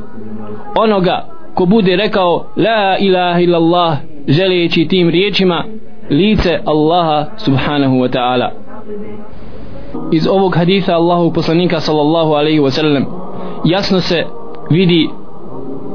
onoga 0.76 1.24
ko 1.54 1.66
bude 1.66 1.96
rekao 1.96 2.44
la 2.56 2.96
ilaha 2.98 3.40
illa 3.40 3.58
Allah 3.58 3.96
želeći 4.28 4.88
tim 4.88 5.08
riječima 5.08 5.64
lice 6.10 6.60
Allaha 6.66 7.26
subhanahu 7.36 7.96
wa 7.96 8.08
ta'ala. 8.08 8.50
Iz 10.12 10.28
ovog 10.28 10.56
haditha 10.56 10.94
Allahu 10.94 11.32
poslanika 11.32 11.80
sallallahu 11.80 12.32
alaihi 12.34 12.60
ve 12.60 12.70
sellem 12.70 13.06
jasno 13.64 14.00
se 14.00 14.24
vidi 14.70 15.08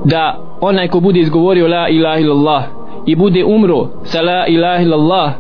da 0.06 0.38
onaj 0.62 0.88
ko 0.88 1.00
bude 1.00 1.20
izgovorio 1.20 1.68
la 1.68 1.90
ilaha 1.90 2.20
illallah 2.20 2.64
i 3.06 3.16
bude 3.16 3.44
umro 3.44 3.88
sa 4.04 4.22
la 4.22 4.48
ilaha 4.48 4.82
illallah 4.82 5.34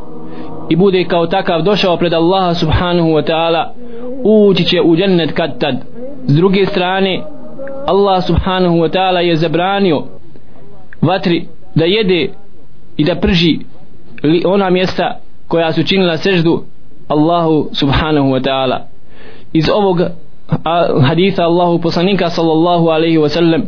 i 0.69 0.75
bude 0.75 1.03
kao 1.03 1.27
takav 1.27 1.61
došao 1.61 1.97
pred 1.97 2.13
Allaha 2.13 2.53
subhanahu 2.53 3.09
wa 3.09 3.23
ta'ala 3.23 3.65
ući 4.23 4.63
će 4.63 4.81
u 4.81 4.95
džennet 4.95 5.31
kad 5.31 5.59
tad 5.59 5.75
s 6.25 6.35
druge 6.35 6.65
strane 6.65 7.23
Allah 7.87 8.23
subhanahu 8.23 8.75
wa 8.75 8.89
ta'ala 8.89 9.19
je 9.19 9.35
zabranio 9.35 10.03
vatri 11.01 11.47
da 11.75 11.85
jede 11.85 12.29
i 12.97 13.03
da 13.03 13.15
prži 13.15 13.59
ona 14.45 14.69
mjesta 14.69 15.19
koja 15.47 15.71
su 15.71 15.83
činila 15.83 16.17
seždu 16.17 16.63
Allahu 17.07 17.69
subhanahu 17.71 18.27
wa 18.27 18.41
ta'ala. 18.41 18.77
Iz 19.53 19.69
ovog 19.73 20.01
haditha 21.01 21.43
Allahu 21.43 21.79
poslanika 21.79 22.29
sallallahu 22.29 22.89
alaihi 22.89 23.17
wa 23.17 23.29
sallam 23.29 23.63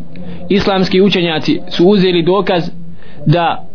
islamski 0.50 1.01
učenjaci 1.01 1.60
su 1.70 1.86
uzeli 1.88 2.24
dokaz 2.24 2.70
da 3.25 3.65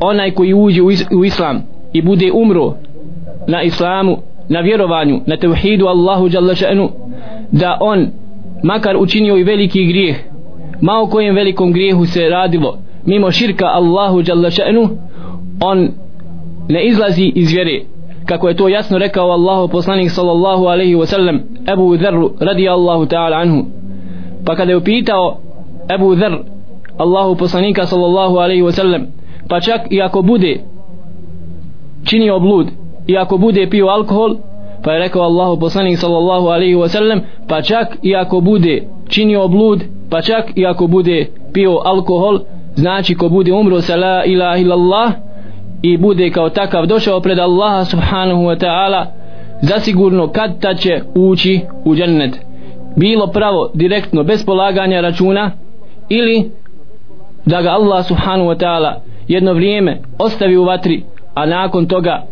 onaj 0.00 0.30
koji 0.30 0.54
uđe 0.54 0.82
u 1.12 1.24
islam 1.24 1.62
i 1.92 2.02
bude 2.02 2.30
umro 2.32 2.74
na 3.46 3.62
islamu 3.62 4.16
na 4.48 4.60
vjerovanju 4.60 5.20
na 5.26 5.36
tevhidu 5.36 5.86
Allahu 5.86 6.28
jalla 6.32 6.54
da 7.52 7.78
on 7.80 8.08
makar 8.62 8.96
učinio 8.96 9.36
i 9.36 9.44
veliki 9.44 9.86
grijeh 9.86 10.16
ma 10.80 11.00
o 11.02 11.06
kojem 11.06 11.34
velikom 11.34 11.72
grijehu 11.72 12.06
se 12.06 12.28
radilo 12.28 12.78
mimo 13.06 13.30
širka 13.30 13.66
Allahu 13.66 14.22
jalla 14.26 14.50
on 15.60 15.88
ne 16.68 16.86
izlazi 16.86 17.32
iz 17.34 17.52
vjere 17.52 17.80
kako 18.30 18.48
je 18.48 18.56
to 18.56 18.68
jasno 18.68 18.98
rekao 18.98 19.30
Allahu 19.30 19.68
poslanik 19.68 20.10
sallallahu 20.10 20.64
alaihi 20.66 20.94
wa 20.94 21.06
sallam 21.06 21.36
Ebu 21.72 21.96
Dharru 21.96 22.30
radi 22.40 22.68
Allahu 22.68 23.06
ta'ala 23.06 23.36
anhu. 23.42 23.66
Pa 24.46 24.54
kada 24.56 24.70
je 24.72 24.76
upitao 24.76 25.38
Ebu 25.94 26.14
Dharr 26.14 26.38
Allahu 26.98 27.36
poslanika 27.36 27.86
sallallahu 27.86 28.38
alaihi 28.38 28.62
wa 28.62 28.72
sallam 28.72 29.06
pa 29.48 29.60
čak 29.60 29.80
i 29.90 30.02
ako 30.02 30.22
bude 30.22 30.60
činio 32.04 32.38
blud 32.38 32.66
i 33.06 33.16
ako 33.16 33.38
bude 33.38 33.66
pio 33.70 33.86
alkohol 33.86 34.36
pa 34.84 34.92
je 34.92 34.98
rekao 34.98 35.22
Allahu 35.22 35.60
poslanik 35.60 35.98
sallallahu 35.98 36.46
alaihi 36.48 36.74
wa 36.76 36.88
sallam 36.88 37.20
pa 37.48 37.62
čak 37.62 37.98
i 38.02 38.14
ako 38.16 38.40
bude 38.40 38.84
činio 39.08 39.48
blud 39.48 39.82
pa 40.10 40.20
čak 40.22 40.52
i 40.56 40.66
ako 40.66 40.86
bude 40.86 41.26
pio 41.52 41.80
alkohol 41.84 42.40
znači 42.74 43.14
ko 43.14 43.28
bude 43.28 43.52
umro 43.52 43.80
sa 43.80 43.96
la 43.96 44.24
ilaha 44.24 44.58
illallah 44.58 45.12
i 45.82 45.96
bude 45.96 46.30
kao 46.30 46.50
takav 46.50 46.86
došao 46.86 47.20
pred 47.20 47.38
Allaha 47.38 47.84
subhanahu 47.84 48.42
wa 48.42 48.58
ta'ala 48.58 49.06
zasigurno 49.62 50.28
kad 50.28 50.60
ta 50.60 50.74
će 50.74 51.00
ući 51.14 51.60
u 51.84 51.94
džennet. 51.94 52.38
Bilo 52.96 53.26
pravo 53.26 53.70
direktno 53.74 54.22
bez 54.22 54.44
polaganja 54.44 55.00
računa 55.00 55.50
ili 56.08 56.50
da 57.46 57.62
ga 57.62 57.70
Allah 57.70 58.06
subhanahu 58.06 58.50
wa 58.50 58.56
ta'ala 58.56 58.94
jedno 59.28 59.52
vrijeme 59.52 59.98
ostavi 60.18 60.56
u 60.56 60.64
vatri 60.64 61.02
a 61.34 61.46
nakon 61.46 61.86
toga 61.86 62.22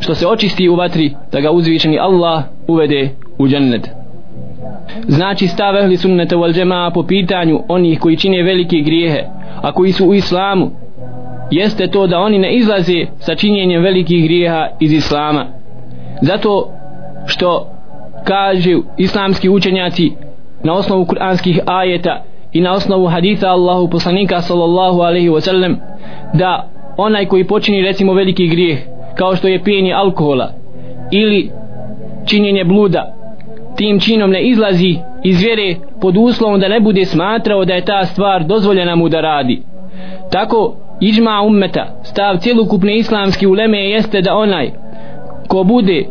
što 0.00 0.14
se 0.14 0.26
očisti 0.26 0.68
u 0.68 0.74
vatri 0.74 1.14
da 1.32 1.40
ga 1.40 1.50
uzvišeni 1.50 1.98
Allah 1.98 2.42
uvede 2.68 3.10
u 3.38 3.48
džennet. 3.48 3.90
Znači 5.08 5.46
stav 5.46 5.76
ehli 5.76 5.96
sunneta 5.96 6.36
wal 6.36 6.54
džema 6.54 6.90
po 6.94 7.02
pitanju 7.02 7.60
onih 7.68 8.00
koji 8.00 8.16
čine 8.16 8.42
velike 8.42 8.76
grijehe 8.76 9.24
a 9.62 9.72
koji 9.72 9.92
su 9.92 10.06
u 10.06 10.14
islamu 10.14 10.70
jeste 11.50 11.86
to 11.86 12.06
da 12.06 12.18
oni 12.18 12.38
ne 12.38 12.54
izlaze 12.54 13.06
sa 13.18 13.34
činjenjem 13.34 13.82
velikih 13.82 14.24
grijeha 14.24 14.68
iz 14.80 14.92
islama. 14.92 15.46
Zato 16.22 16.68
što 17.26 17.66
kažu 18.24 18.82
islamski 18.96 19.48
učenjaci 19.48 20.12
na 20.64 20.72
osnovu 20.72 21.04
kuranskih 21.04 21.60
ajeta 21.66 22.22
i 22.52 22.60
na 22.60 22.72
osnovu 22.72 23.06
haditha 23.06 23.46
Allahu 23.46 23.88
poslanika 23.90 24.40
sallallahu 24.40 25.00
alaihi 25.00 25.28
wa 25.28 25.40
sallam 25.40 25.76
da 26.34 26.68
onaj 26.96 27.26
koji 27.26 27.46
počini 27.46 27.82
recimo 27.82 28.12
veliki 28.12 28.48
grijeh 28.48 28.78
kao 29.14 29.36
što 29.36 29.48
je 29.48 29.62
pijenje 29.62 29.92
alkohola 29.92 30.52
ili 31.10 31.50
činjenje 32.26 32.64
bluda 32.64 33.14
tim 33.78 34.00
činom 34.00 34.30
ne 34.30 34.42
izlazi 34.42 34.96
iz 35.24 35.42
vjere 35.42 35.76
pod 36.00 36.16
uslovom 36.16 36.60
da 36.60 36.68
ne 36.68 36.80
bude 36.80 37.04
smatrao 37.04 37.64
da 37.64 37.74
je 37.74 37.84
ta 37.84 38.04
stvar 38.04 38.44
dozvoljena 38.44 38.96
mu 38.96 39.08
da 39.08 39.20
radi. 39.20 39.62
Tako 40.30 40.76
iđma 41.00 41.42
ummeta 41.46 41.86
stav 42.02 42.36
cjelokupne 42.38 42.96
islamske 42.96 43.48
uleme 43.48 43.78
jeste 43.78 44.20
da 44.20 44.34
onaj 44.34 44.70
ko 45.48 45.64
bude 45.64 46.06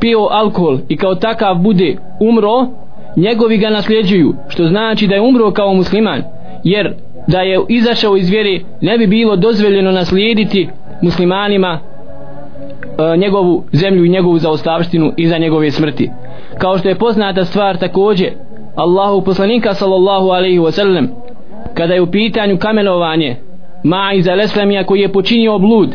pio 0.00 0.18
alkohol 0.30 0.78
i 0.88 0.96
kao 0.96 1.14
takav 1.14 1.54
bude 1.54 1.96
umro 2.20 2.66
njegovi 3.16 3.56
ga 3.58 3.70
nasljeđuju 3.70 4.34
što 4.48 4.66
znači 4.66 5.06
da 5.06 5.14
je 5.14 5.20
umro 5.20 5.50
kao 5.50 5.74
musliman 5.74 6.22
jer 6.64 6.94
da 7.26 7.40
je 7.40 7.60
izašao 7.68 8.16
iz 8.16 8.30
vjere 8.30 8.60
ne 8.80 8.98
bi 8.98 9.06
bilo 9.06 9.36
dozvoljeno 9.36 9.92
naslijediti 9.92 10.68
muslimanima 11.02 11.78
e, 11.78 13.16
njegovu 13.16 13.64
zemlju 13.72 14.04
i 14.04 14.08
njegovu 14.08 14.38
zaostavštinu 14.38 15.12
iza 15.16 15.38
njegove 15.38 15.70
smrti. 15.70 16.10
Kao 16.58 16.78
što 16.78 16.88
je 16.88 16.98
poznata 16.98 17.44
stvar 17.44 17.76
takođe, 17.76 18.30
Allahu 18.76 19.24
poslanika 19.24 19.74
sallallahu 19.74 20.28
alaihi 20.28 20.58
wasallam 20.58 21.06
kada 21.74 21.94
je 21.94 22.00
u 22.00 22.10
pitanju 22.10 22.58
kamenovanje 22.58 23.36
Ma'iz 23.84 24.26
al-Eslamija 24.28 24.84
koji 24.84 25.00
je 25.00 25.12
počinio 25.12 25.58
blud. 25.58 25.90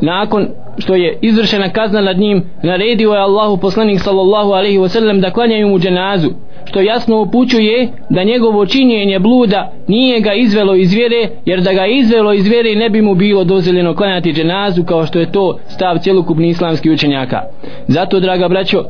Nakon 0.00 0.48
što 0.78 0.94
je 0.94 1.18
izvršena 1.22 1.68
kazna 1.68 2.00
nad 2.00 2.18
njim 2.18 2.42
naredio 2.62 3.12
je 3.12 3.20
Allahu 3.20 3.56
poslanik 3.56 4.00
sallallahu 4.00 4.50
alaihi 4.50 4.78
wasallam 4.78 5.20
da 5.20 5.30
klanjaju 5.30 5.68
mu 5.68 5.78
dženazu 5.78 6.30
što 6.64 6.80
jasno 6.80 7.20
upućuje 7.20 7.88
da 8.10 8.24
njegovo 8.24 8.66
činjenje 8.66 9.18
bluda 9.18 9.72
nije 9.88 10.20
ga 10.20 10.32
izvelo 10.32 10.74
iz 10.74 10.94
vjere 10.94 11.28
jer 11.44 11.60
da 11.60 11.72
ga 11.72 11.86
izvelo 11.86 12.32
iz 12.32 12.48
vjere 12.48 12.74
ne 12.74 12.90
bi 12.90 13.02
mu 13.02 13.14
bilo 13.14 13.44
dozvoljeno 13.44 13.94
klanjati 13.94 14.32
dženazu 14.32 14.84
kao 14.84 15.06
što 15.06 15.18
je 15.18 15.32
to 15.32 15.58
stav 15.68 15.98
cjelokupni 15.98 16.48
islamski 16.48 16.90
učenjaka. 16.90 17.42
Zato 17.86 18.20
draga 18.20 18.48
braćo 18.48 18.84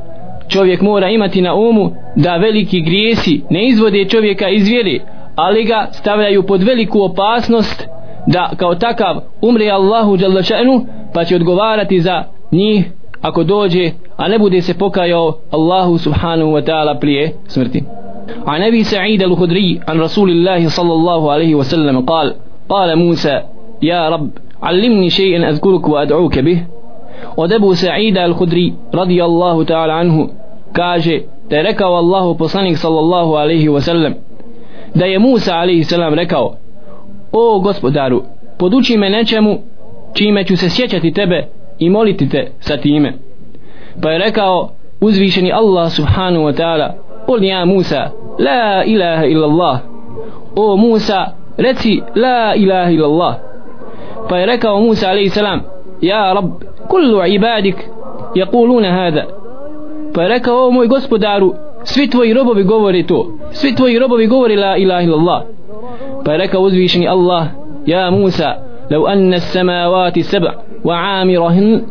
čovjek 0.49 0.81
mora 0.81 1.09
imati 1.09 1.41
na 1.43 1.55
umu 1.55 1.91
da 2.17 2.37
veliki 2.37 2.81
grijesi 2.81 3.43
ne 3.51 3.67
izvode 3.67 4.05
čovjeka 4.05 4.49
iz 4.49 4.69
vjere 4.69 4.99
ali 5.37 5.65
ga 5.65 5.89
stavljaju 5.93 6.43
pod 6.43 6.63
veliku 6.63 7.03
opasnost 7.03 7.89
da 8.28 8.50
kao 8.58 8.76
takav 8.76 9.16
umre 9.42 9.70
Allahu 9.70 10.18
dželačanu 10.18 10.86
pa 11.14 11.24
će 11.24 11.36
odgovarati 11.36 12.02
za 12.02 12.24
njih 12.52 12.86
ako 13.22 13.44
dođe 13.44 13.92
a 14.18 14.28
ne 14.28 14.40
bude 14.40 14.62
se 14.62 14.74
pokajao 14.78 15.34
Allahu 15.52 15.98
subhanahu 15.98 16.52
wa 16.52 16.64
ta'ala 16.66 17.00
prije 17.00 17.34
smrti 17.48 17.84
عن 18.48 18.62
أبي 18.64 18.84
سعيد 18.84 19.22
الخدري 19.24 19.80
عن 19.88 20.00
رسول 20.02 20.30
الله 20.30 20.70
صلى 20.70 20.94
الله 20.94 21.32
عليه 21.32 21.56
وسلم 21.56 22.02
قال 22.06 22.34
قال 22.70 22.96
موسى 22.96 23.42
يا 23.82 24.10
رب 24.10 24.30
علمني 24.64 25.10
شيئا 25.10 25.50
أذكرك 25.50 25.88
وأدعوك 25.88 26.40
به 26.40 26.60
od 27.38 27.52
Ebu 27.52 27.76
Sa'ida 27.76 28.24
al-Hudri 28.24 28.74
radijallahu 28.94 29.66
ta'ala 29.66 29.94
anhu 29.94 30.30
kaže 30.74 31.22
da 31.50 31.56
je 31.58 31.64
rekao 31.64 31.96
Allahu 31.96 32.38
poslanik 32.38 32.78
sallallahu 32.78 33.34
alaihi 33.36 33.70
wasallam 33.70 34.14
da 34.96 35.06
je 35.06 35.20
Musa 35.20 35.56
alaihi 35.56 35.84
salam 35.84 36.14
rekao 36.14 36.56
o 37.33 37.61
gospodaru 37.61 38.23
poduči 38.59 38.97
me 38.97 39.11
nečemu 39.11 39.59
čime 40.15 40.45
ću 40.45 40.57
se 40.57 40.71
sjećati 40.71 41.13
tebe 41.13 41.47
i 41.79 41.91
moliti 41.91 42.29
te 42.29 42.51
sa 42.61 42.77
time 42.77 43.13
pa 44.03 44.11
je 44.11 44.19
rekao 44.19 44.71
uzvišeni 45.01 45.53
Allah 45.53 45.93
subhanahu 45.93 46.45
wa 46.45 46.57
ta'ala 46.57 47.11
Ol 47.31 47.45
ja 47.45 47.65
Musa, 47.65 48.11
la 48.39 48.85
ilaha 48.85 49.25
illallah. 49.27 49.81
O 50.57 50.77
Musa, 50.77 51.27
reci 51.57 52.03
la 52.15 52.55
ilaha 52.55 52.91
illallah. 52.91 53.35
Pa 54.29 54.39
je 54.39 54.47
rekao 54.47 54.81
Musa 54.81 55.11
a.s. 55.11 55.37
Ja 56.01 56.33
Rab, 56.33 56.51
kullu 56.89 57.27
ibadik 57.27 57.77
jakuluna 58.35 58.91
hada. 58.91 59.25
Pa 60.15 60.23
je 60.23 60.29
rekao 60.29 60.67
o 60.67 60.71
moj 60.71 60.87
gospodaru, 60.87 61.55
svi 61.85 62.11
tvoji 62.11 62.35
robovi 62.35 62.63
govore 62.63 63.07
to. 63.07 63.27
Svi 63.53 63.75
tvoji 63.75 63.99
robovi 63.99 64.27
govore 64.27 64.57
la 64.57 64.77
ilaha 64.77 65.03
illallah. 65.03 65.43
فلك 66.31 66.55
وزيشني 66.55 67.11
الله 67.13 67.53
يا 67.87 68.11
موسى 68.11 68.55
لو 68.91 69.07
أن 69.07 69.35
السماوات 69.35 70.19
سبع 70.19 70.55
وعامرهن 70.85 71.83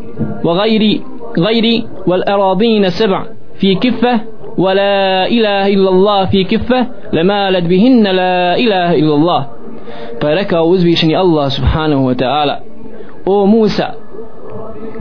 وغيري 0.44 1.02
غيري 1.40 1.88
والأراضين 2.08 2.90
سبع 2.90 3.26
في 3.60 3.76
كفة 3.76 4.22
ولا 4.58 5.28
إله 5.28 5.68
إلا 5.68 5.90
الله 5.90 6.26
في 6.26 6.44
كفة 6.44 6.88
لمالت 7.14 7.66
بهن 7.66 8.04
لا 8.04 8.56
إله 8.58 8.96
إلا 8.96 9.14
الله. 9.14 9.48
فلك 10.22 10.54
وزيشني 10.54 11.20
الله 11.20 11.48
سبحانه 11.50 12.06
وتعالى. 12.06 12.60
أو 13.28 13.46
موسى 13.46 13.88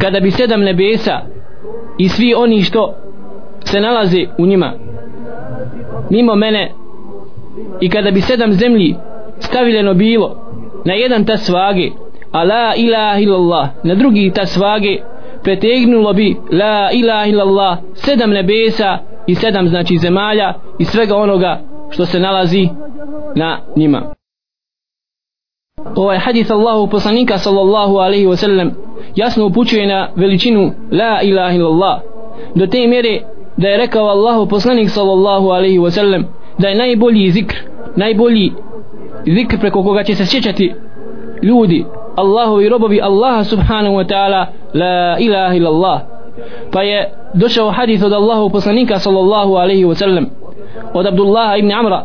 كذا 0.01 0.19
بسدم 0.19 0.69
نبيسا 0.69 1.13
nebesa 1.13 1.23
i 1.99 2.09
svi 2.09 2.35
oni 2.35 2.63
što 2.63 2.95
se 3.65 3.81
nalaze 3.81 4.27
u 4.39 4.47
njima 4.47 4.73
i 7.81 7.89
kada 7.91 8.11
bi 8.11 8.21
sedam 8.21 8.53
zemlji 8.53 8.97
stavljeno 9.41 9.95
bilo 9.95 10.37
na 10.85 10.95
jedan 10.95 11.25
tas 11.25 11.49
vage 11.49 11.91
a 12.33 12.45
la 12.45 12.75
ilaha 12.77 13.19
illallah 13.21 13.69
na 13.85 13.95
drugi 13.95 14.33
tas 14.35 14.57
vage 14.57 14.99
pretegnulo 15.43 16.13
bi 16.13 16.37
la 16.53 16.91
ilaha 16.93 17.27
illallah 17.27 17.79
sedam 17.95 18.31
nebesa 18.31 18.99
i 19.27 19.35
sedam 19.35 19.69
znači 19.69 19.99
zemalja 19.99 20.55
i 20.79 20.85
svega 20.85 21.17
onoga 21.17 21.61
što 21.91 22.07
se 22.07 22.21
nalazi 22.21 22.69
na 23.37 23.59
njima. 23.77 24.15
Ovaj 25.97 26.19
hadith 26.19 26.51
Allahu 26.51 26.91
poslanika 26.91 27.39
sallallahu 27.39 27.97
alaihi 27.97 28.27
wasallam 28.27 28.71
jasno 29.17 29.47
upućuje 29.47 29.87
na 29.87 30.09
veličinu 30.17 30.73
la 30.93 31.21
ilaha 31.23 31.55
illallah 31.55 32.01
do 32.55 32.67
te 32.67 32.87
mjere 32.87 33.21
da 33.57 33.69
je 33.69 33.77
rekao 33.77 34.07
Allahu 34.07 34.49
poslanik 34.49 34.91
sallallahu 34.91 35.49
alaihi 35.49 35.79
wasallam 35.79 36.25
da 36.59 36.69
je 36.69 36.75
najbolji 36.75 37.31
zikr 37.31 37.57
najbolji 37.97 38.53
zikr 39.27 39.61
preko 39.61 39.83
koga 39.83 40.03
će 40.03 40.15
se 40.15 40.27
sjećati 40.27 40.75
ljudi 41.43 41.85
Allahovi 42.17 42.69
robovi 42.69 43.01
Allaha 43.03 43.45
subhanahu 43.45 43.97
wa 43.97 44.07
ta'ala 44.07 44.47
la 44.75 45.17
ilaha 45.19 45.55
illallah. 45.55 46.01
Pa 46.73 46.83
je 46.83 47.13
došao 47.35 47.71
hadith 47.71 48.05
od 48.05 48.13
Allahu 48.13 48.51
poslanika 48.51 48.99
sallallahu 48.99 49.55
alaihi 49.55 49.85
wa 49.85 49.95
sallam 49.95 50.27
od 50.95 51.07
Abdullaha 51.07 51.57
ibn 51.57 51.73
Amra 51.73 52.05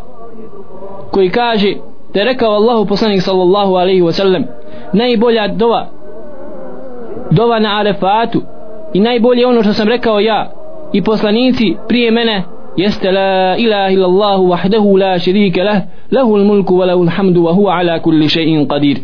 koji 1.11 1.29
kaže 1.29 1.73
da 2.13 2.19
je 2.19 2.25
rekao 2.25 2.51
Allahu 2.51 2.85
poslanik 2.85 3.21
sallallahu 3.21 3.75
alaihi 3.75 4.01
wa 4.01 4.11
sallam 4.11 4.43
najbolja 4.93 5.47
dova 5.47 5.87
dova 7.31 7.59
na 7.59 7.79
arefatu 7.79 8.41
i 8.93 8.99
najbolje 8.99 9.47
ono 9.47 9.63
što 9.63 9.73
sam 9.73 9.87
rekao 9.87 10.19
ja 10.19 10.51
i 10.93 11.03
poslanici 11.03 11.75
prije 11.87 12.11
mene 12.11 12.43
jeste 12.77 13.11
la 13.11 13.57
ilaha 13.57 13.91
illallahu 13.91 14.49
wahdahu 14.49 14.97
la 14.97 15.19
sharika 15.19 15.63
lah 15.63 15.81
lahul 16.11 16.43
mulku 16.43 16.77
wa 16.77 16.85
lahul 16.85 17.09
hamdu 17.09 17.45
wa 17.45 17.53
huwa 17.53 17.77
ala 17.77 17.99
kulli 17.99 18.25
še'in 18.29 18.67
qadir. 18.67 18.97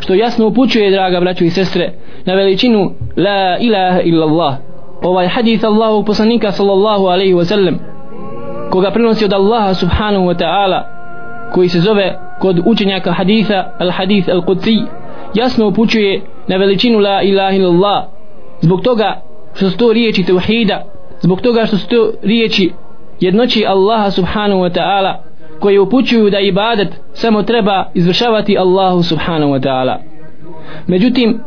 Što 0.00 0.14
jasno 0.14 0.46
upućuje 0.46 0.90
draga 0.90 1.20
braćo 1.20 1.44
i 1.44 1.50
sestre 1.50 1.92
na 2.24 2.34
veličinu 2.34 2.92
la 3.16 3.58
ilaha 3.58 4.00
illallah. 4.00 4.56
Ovaj 5.02 5.28
hadith 5.28 5.64
Allahu 5.64 6.04
poslanika 6.04 6.52
sallallahu 6.52 7.06
alaihi 7.06 7.34
wa 7.34 7.44
sallam 7.44 7.78
koga 8.70 8.90
prenosi 8.90 9.24
od 9.24 9.32
Allaha 9.32 9.74
subhanahu 9.74 10.26
wa 10.26 10.34
ta'ala 10.34 10.82
koji 11.52 11.68
se 11.68 11.80
zove 11.80 12.18
kod 12.40 12.62
učenjaka 12.66 13.12
haditha 13.12 13.72
al 13.78 13.90
hadith 13.90 14.28
al 14.28 14.42
qudsi 14.42 14.84
jasno 15.34 15.66
upućuje 15.66 16.20
na 16.48 16.56
veličinu 16.56 16.98
la 16.98 17.22
ilaha 17.22 17.56
illallah. 17.56 18.04
Zbog 18.60 18.80
toga 18.80 19.20
što 19.54 19.70
su 19.70 19.78
to 19.78 19.92
riječi 19.92 20.24
tevhida 20.24 20.84
zbog 21.20 21.40
toga 21.40 21.66
što 21.66 21.76
su 21.76 21.88
to 21.88 22.12
riječi 22.22 22.72
jednoći 23.20 23.64
Allaha 23.66 24.10
subhanahu 24.10 24.60
wa 24.60 24.70
ta'ala 24.70 25.14
koji 25.60 25.78
upućuju 25.78 26.30
da 26.30 26.40
ibadet 26.40 26.88
samo 27.12 27.42
treba 27.42 27.90
izvršavati 27.94 28.58
Allahu 28.58 29.02
subhanahu 29.02 29.52
wa 29.52 29.60
ta'ala. 29.60 29.96
Međutim 30.86 31.40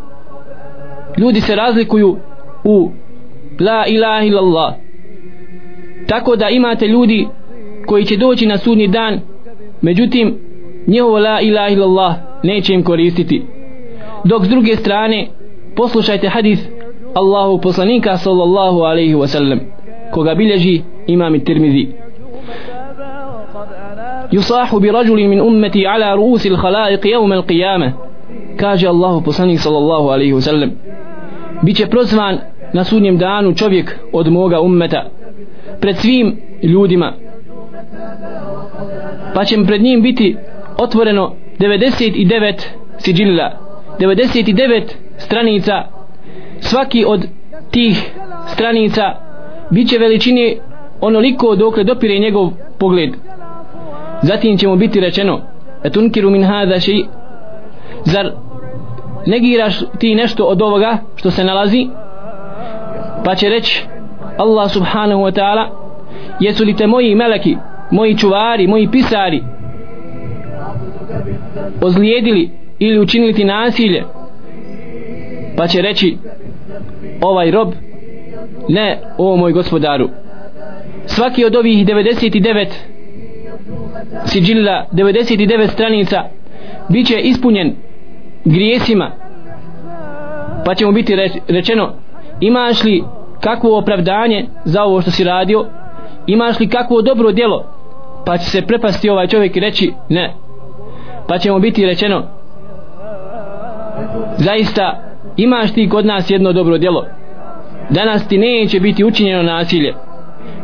ljudi 1.17 1.41
se 1.41 1.55
razlikuju 1.55 2.17
u 2.63 2.91
la 3.59 3.85
ilaha 3.87 4.23
illallah. 4.23 4.73
Tako 6.07 6.35
da 6.35 6.49
imate 6.49 6.87
ljudi 6.87 7.27
koji 7.85 8.05
će 8.05 8.17
doći 8.17 8.45
na 8.45 8.57
sudni 8.57 8.87
dan 8.87 9.19
međutim 9.81 10.37
njihovo 10.87 11.19
la 11.19 11.41
ilaha 11.41 11.69
illallah 11.69 12.15
neće 12.43 12.73
im 12.73 12.83
koristiti. 12.83 13.43
Dok 14.23 14.45
s 14.45 14.49
druge 14.49 14.75
strane 14.75 15.27
poslušajte 15.75 16.29
hadis 16.29 16.59
Allahu 17.13 17.61
poslanika 17.61 18.17
sallallahu 18.17 18.79
alaihi 18.79 19.15
wa 19.15 19.27
sallam 19.27 19.59
koga 20.11 20.35
bilježi 20.35 20.81
imam 21.06 21.40
Tirmizi 21.40 21.86
يصاح 24.32 24.76
برجل 24.76 25.28
من 25.28 25.40
أمتي 25.40 25.86
على 25.86 26.14
رؤوس 26.14 26.46
الخلائق 26.46 27.06
يوم 27.06 27.32
القيامة 27.32 27.92
كاجي 28.58 28.88
الله 28.90 29.20
بصني 29.20 29.56
صلى 29.56 29.78
الله 29.78 30.12
عليه 30.12 30.32
وسلم 30.32 30.70
بيće 31.62 31.86
prozvan 31.86 32.38
na 32.72 32.84
sudnjem 32.84 33.18
danu 33.18 33.54
čovjek 33.54 33.98
od 34.12 34.32
moga 34.32 34.60
ummeta 34.60 35.04
pred 35.80 35.96
svim 35.96 36.36
ljudima 36.62 37.12
pa 39.34 39.44
će 39.44 39.56
pred 39.66 39.82
njim 39.82 40.02
biti 40.02 40.36
otvoreno 40.78 41.34
99 41.58 42.54
siđilla 42.98 43.52
99 43.98 44.82
stranica 45.16 45.84
svaki 46.60 47.04
od 47.04 47.26
tih 47.70 48.12
stranica 48.46 49.02
bit 49.70 49.88
će 49.88 49.98
veličine 49.98 50.56
onoliko 51.05 51.55
dokle 51.55 51.83
dopire 51.83 52.19
njegov 52.19 52.51
pogled. 52.79 53.09
Zatim 54.21 54.57
će 54.57 54.67
mu 54.67 54.75
biti 54.75 54.99
rečeno 54.99 55.39
etunkiru 55.83 56.29
min 56.29 56.43
hada 56.43 56.79
ši 56.79 57.05
zar 58.03 58.31
negiraš 59.25 59.79
ti 59.99 60.15
nešto 60.15 60.43
od 60.43 60.61
ovoga 60.61 60.97
što 61.15 61.31
se 61.31 61.43
nalazi? 61.43 61.87
Pa 63.25 63.35
će 63.35 63.49
reći 63.49 63.85
Allah 64.37 64.71
subhanahu 64.71 65.21
wa 65.21 65.31
ta'ala 65.31 65.67
jesu 66.39 66.63
li 66.63 66.75
te 66.75 66.87
moji 66.87 67.15
meleki 67.15 67.57
moji 67.91 68.17
čuvari, 68.17 68.67
moji 68.67 68.87
pisari 68.87 69.43
ozlijedili 71.81 72.49
ili 72.79 72.99
učinili 72.99 73.33
ti 73.33 73.43
nasilje? 73.43 74.03
Pa 75.57 75.67
će 75.67 75.81
reći 75.81 76.17
ovaj 77.21 77.51
rob 77.51 77.73
ne 78.69 78.99
o 79.17 79.35
moj 79.35 79.51
gospodaru 79.51 80.09
svaki 81.05 81.45
od 81.45 81.55
ovih 81.55 81.85
99 81.85 82.67
siđilla 84.25 84.85
99 84.91 85.67
stranica 85.67 86.23
bit 86.89 87.07
će 87.07 87.19
ispunjen 87.19 87.75
grijesima. 88.45 89.11
Pa 90.65 90.75
će 90.75 90.85
mu 90.85 90.91
biti 90.91 91.15
rečeno 91.47 91.93
imaš 92.39 92.83
li 92.83 93.03
kakvo 93.41 93.77
opravdanje 93.77 94.45
za 94.65 94.83
ovo 94.83 95.01
što 95.01 95.11
si 95.11 95.23
radio? 95.23 95.65
Imaš 96.27 96.59
li 96.59 96.69
kakvo 96.69 97.01
dobro 97.01 97.31
djelo? 97.31 97.65
Pa 98.25 98.37
će 98.37 98.45
se 98.45 98.61
prepasti 98.61 99.09
ovaj 99.09 99.27
čovjek 99.27 99.57
i 99.57 99.59
reći 99.59 99.93
ne. 100.09 100.33
Pa 101.27 101.37
će 101.37 101.51
mu 101.51 101.59
biti 101.59 101.85
rečeno 101.85 102.23
zaista 104.37 104.99
imaš 105.37 105.73
ti 105.73 105.89
kod 105.89 106.05
nas 106.05 106.29
jedno 106.29 106.53
dobro 106.53 106.77
djelo. 106.77 107.05
Danas 107.89 108.27
ti 108.27 108.37
neće 108.37 108.79
biti 108.79 109.03
učinjeno 109.03 109.43
nasilje 109.43 109.93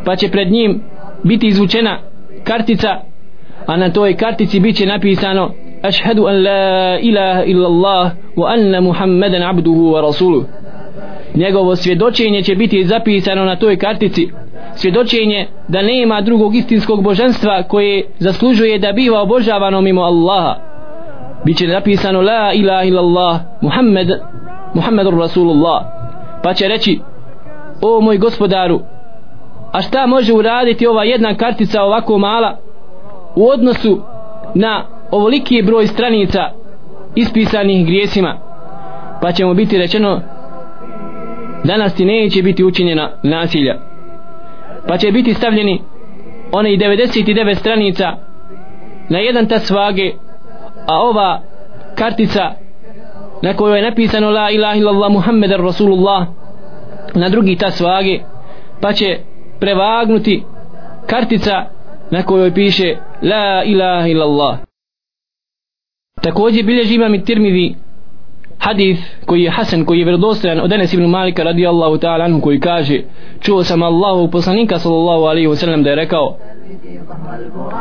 pa 0.05 0.15
će 0.15 0.29
pred 0.29 0.51
njim 0.51 0.81
biti 1.23 1.47
izvučena 1.47 1.97
kartica 2.43 3.09
a 3.65 3.77
na 3.77 3.89
toj 3.89 4.17
kartici 4.17 4.59
biće 4.59 4.85
napisano 4.85 5.51
ašhadu 5.81 6.27
an 6.27 6.43
la 6.43 6.99
ilaha 7.01 7.43
illallah 7.43 8.11
wa 8.35 8.53
anna 8.53 8.81
muhammeden 8.81 9.43
abduhu 9.43 9.91
wa 9.91 10.01
rasuluh. 10.01 10.43
Njegovo 11.35 11.75
svjedočenje 11.75 12.41
će 12.41 12.55
biti 12.55 12.85
zapisano 12.85 13.45
na 13.45 13.55
toj 13.55 13.77
kartici. 13.77 14.29
Svjedočenje 14.75 15.47
da 15.67 15.81
nema 15.81 16.21
drugog 16.21 16.55
istinskog 16.55 17.03
božanstva 17.03 17.63
koje 17.63 18.05
zaslužuje 18.19 18.79
da 18.79 18.91
biva 18.91 19.21
obožavano 19.21 19.81
mimo 19.81 20.01
Allaha. 20.01 20.55
Biće 21.45 21.67
napisano 21.67 22.21
la 22.21 22.53
ilaha 22.53 22.83
illallah 22.83 23.39
muhammed 23.61 24.07
muhammedur 24.73 25.17
rasulullah. 25.17 25.85
Pa 26.43 26.53
će 26.53 26.67
reći 26.67 26.99
o 27.81 28.01
moj 28.01 28.17
gospodaru 28.17 28.79
a 29.71 29.81
šta 29.81 30.05
može 30.05 30.33
uraditi 30.33 30.87
ova 30.87 31.03
jedna 31.03 31.35
kartica 31.35 31.81
ovako 31.83 32.17
mala 32.17 32.57
u 33.35 33.49
odnosu 33.49 34.01
na 34.55 34.85
ovoliki 35.11 35.61
broj 35.61 35.87
stranica 35.87 36.39
ispisanih 37.15 37.85
grijesima? 37.85 38.37
Pa 39.21 39.31
ćemo 39.31 39.53
biti 39.53 39.77
rečeno 39.77 40.21
danas 41.63 41.95
ti 41.95 42.05
neće 42.05 42.43
biti 42.43 42.63
učinjena 42.63 43.09
nasilja. 43.23 43.75
Pa 44.87 44.97
će 44.97 45.11
biti 45.11 45.33
stavljeni 45.33 45.81
one 46.51 46.73
i 46.73 46.77
99 46.77 47.55
stranica 47.55 48.13
na 49.09 49.19
jedan 49.19 49.47
tas 49.47 49.69
vage 49.69 50.11
a 50.87 51.01
ova 51.01 51.41
kartica 51.95 52.51
na 53.41 53.53
kojoj 53.53 53.77
je 53.79 53.89
napisano 53.89 54.29
la 54.29 54.51
ilaha 54.51 54.75
illallah 54.75 55.11
muhammedar 55.11 55.61
rasulullah 55.61 56.27
na 57.15 57.29
drugi 57.29 57.55
tas 57.55 57.81
vage 57.81 58.19
pa 58.81 58.93
će 58.93 59.19
prevagnuti 59.59 60.43
kartica 61.07 61.65
na 62.11 62.23
kojoj 62.23 62.53
piše 62.53 62.95
la 63.21 63.63
ilaha 63.63 64.07
illallah. 64.07 64.57
Također 66.21 66.65
bilježi 66.65 66.95
imam 66.95 67.15
i 67.15 67.23
tirmidhi 67.23 67.75
hadith 68.59 69.01
koji 69.25 69.41
je 69.43 69.51
Hasan 69.51 69.85
koji 69.85 69.99
je 69.99 70.05
vjerodostojan 70.05 70.59
od 70.59 70.71
Enes 70.71 70.93
ibn 70.93 71.05
Malika 71.05 71.43
radijallahu 71.43 71.97
ta'ala 71.97 72.25
anhu 72.25 72.41
koji 72.41 72.59
kaže 72.59 73.01
čuo 73.39 73.63
sam 73.63 73.83
Allahu 73.83 74.31
poslanika 74.31 74.79
sallallahu 74.79 75.23
alaihi 75.23 75.47
wa 75.47 75.55
sallam 75.55 75.83
da 75.83 75.89
je 75.89 75.95
rekao 75.95 76.37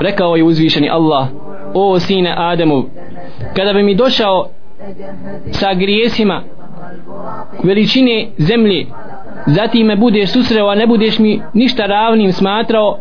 rekao 0.00 0.36
je 0.36 0.44
uzvišeni 0.44 0.90
Allah 0.90 1.26
o 1.74 1.98
sine 1.98 2.34
Ademov 2.36 2.84
kada 3.56 3.72
bi 3.72 3.82
mi 3.82 3.94
došao 3.94 4.48
sa 5.50 5.74
grijesima 5.74 6.42
veličine 7.64 8.26
zemlje. 8.38 8.86
Zatim 9.46 9.86
me 9.86 9.96
budeš 9.96 10.32
susreo 10.32 10.68
a 10.68 10.74
ne 10.74 10.86
budeš 10.86 11.18
mi 11.18 11.40
ništa 11.54 11.86
ravnim 11.86 12.32
smatrao 12.32 12.98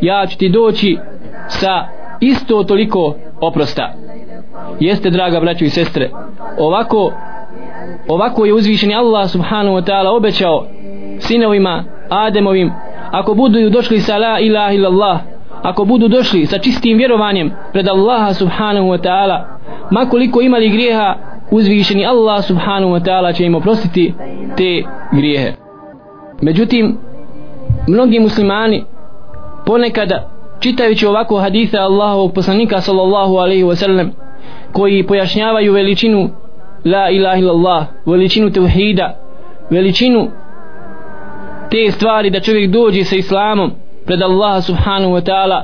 ja 0.00 0.26
ću 0.26 0.38
ti 0.38 0.48
doći 0.48 0.98
sa 1.48 1.84
isto 2.20 2.64
toliko 2.64 3.14
oprosta. 3.40 3.92
Jeste 4.80 5.10
draga 5.10 5.40
braćo 5.40 5.64
i 5.64 5.70
sestre 5.70 6.10
ovako 6.58 7.12
ovako 8.08 8.44
je 8.44 8.54
uzvišeni 8.54 8.94
Allah 8.94 9.30
subhanahu 9.30 9.76
wa 9.76 9.84
ta'ala 9.84 10.16
obećao 10.16 10.66
sinovima 11.18 11.84
Ademovim 12.08 12.72
ako 13.10 13.34
budu 13.34 13.70
došli 13.70 14.00
sa 14.00 14.16
la 14.16 14.40
ilaha 14.40 14.72
illallah 14.72 15.20
ako 15.62 15.84
budu 15.84 16.08
došli 16.08 16.46
sa 16.46 16.58
čistim 16.58 16.98
vjerovanjem 16.98 17.52
pred 17.72 17.88
Allaha 17.88 18.34
subhanahu 18.34 18.86
wa 18.86 18.98
ta'ala 18.98 19.44
makoliko 19.90 20.40
imali 20.40 20.70
grijeha 20.70 21.14
uzvišeni 21.50 22.06
Allah 22.06 22.44
subhanahu 22.44 22.92
wa 22.92 23.00
ta'ala 23.00 23.32
će 23.32 23.44
im 23.44 23.54
oprostiti 23.54 24.14
te 24.56 24.82
grijehe. 25.12 25.52
Međutim 26.42 26.98
mnogi 27.88 28.20
muslimani 28.20 28.84
ponekada 29.66 30.30
čitajući 30.60 31.06
ovako 31.06 31.38
haditha 31.38 31.78
Allahovog 31.78 32.32
poslanika 32.34 32.80
sallallahu 32.80 33.36
alaihi 33.36 33.64
wa 33.64 33.74
sallam 33.74 34.10
koji 34.72 35.06
pojašnjavaju 35.06 35.72
veličinu 35.72 36.30
la 36.84 37.10
ilaha 37.10 37.38
illallah 37.38 37.86
veličinu 38.06 38.50
tevhida 38.50 39.14
veličinu 39.70 40.28
te 41.70 41.90
stvari 41.90 42.30
da 42.30 42.40
čovjek 42.40 42.70
dođe 42.70 43.04
sa 43.04 43.16
islamom 43.16 43.72
pred 44.06 44.22
Allaha 44.22 44.60
subhanahu 44.60 45.12
wa 45.12 45.20
ta'ala 45.20 45.62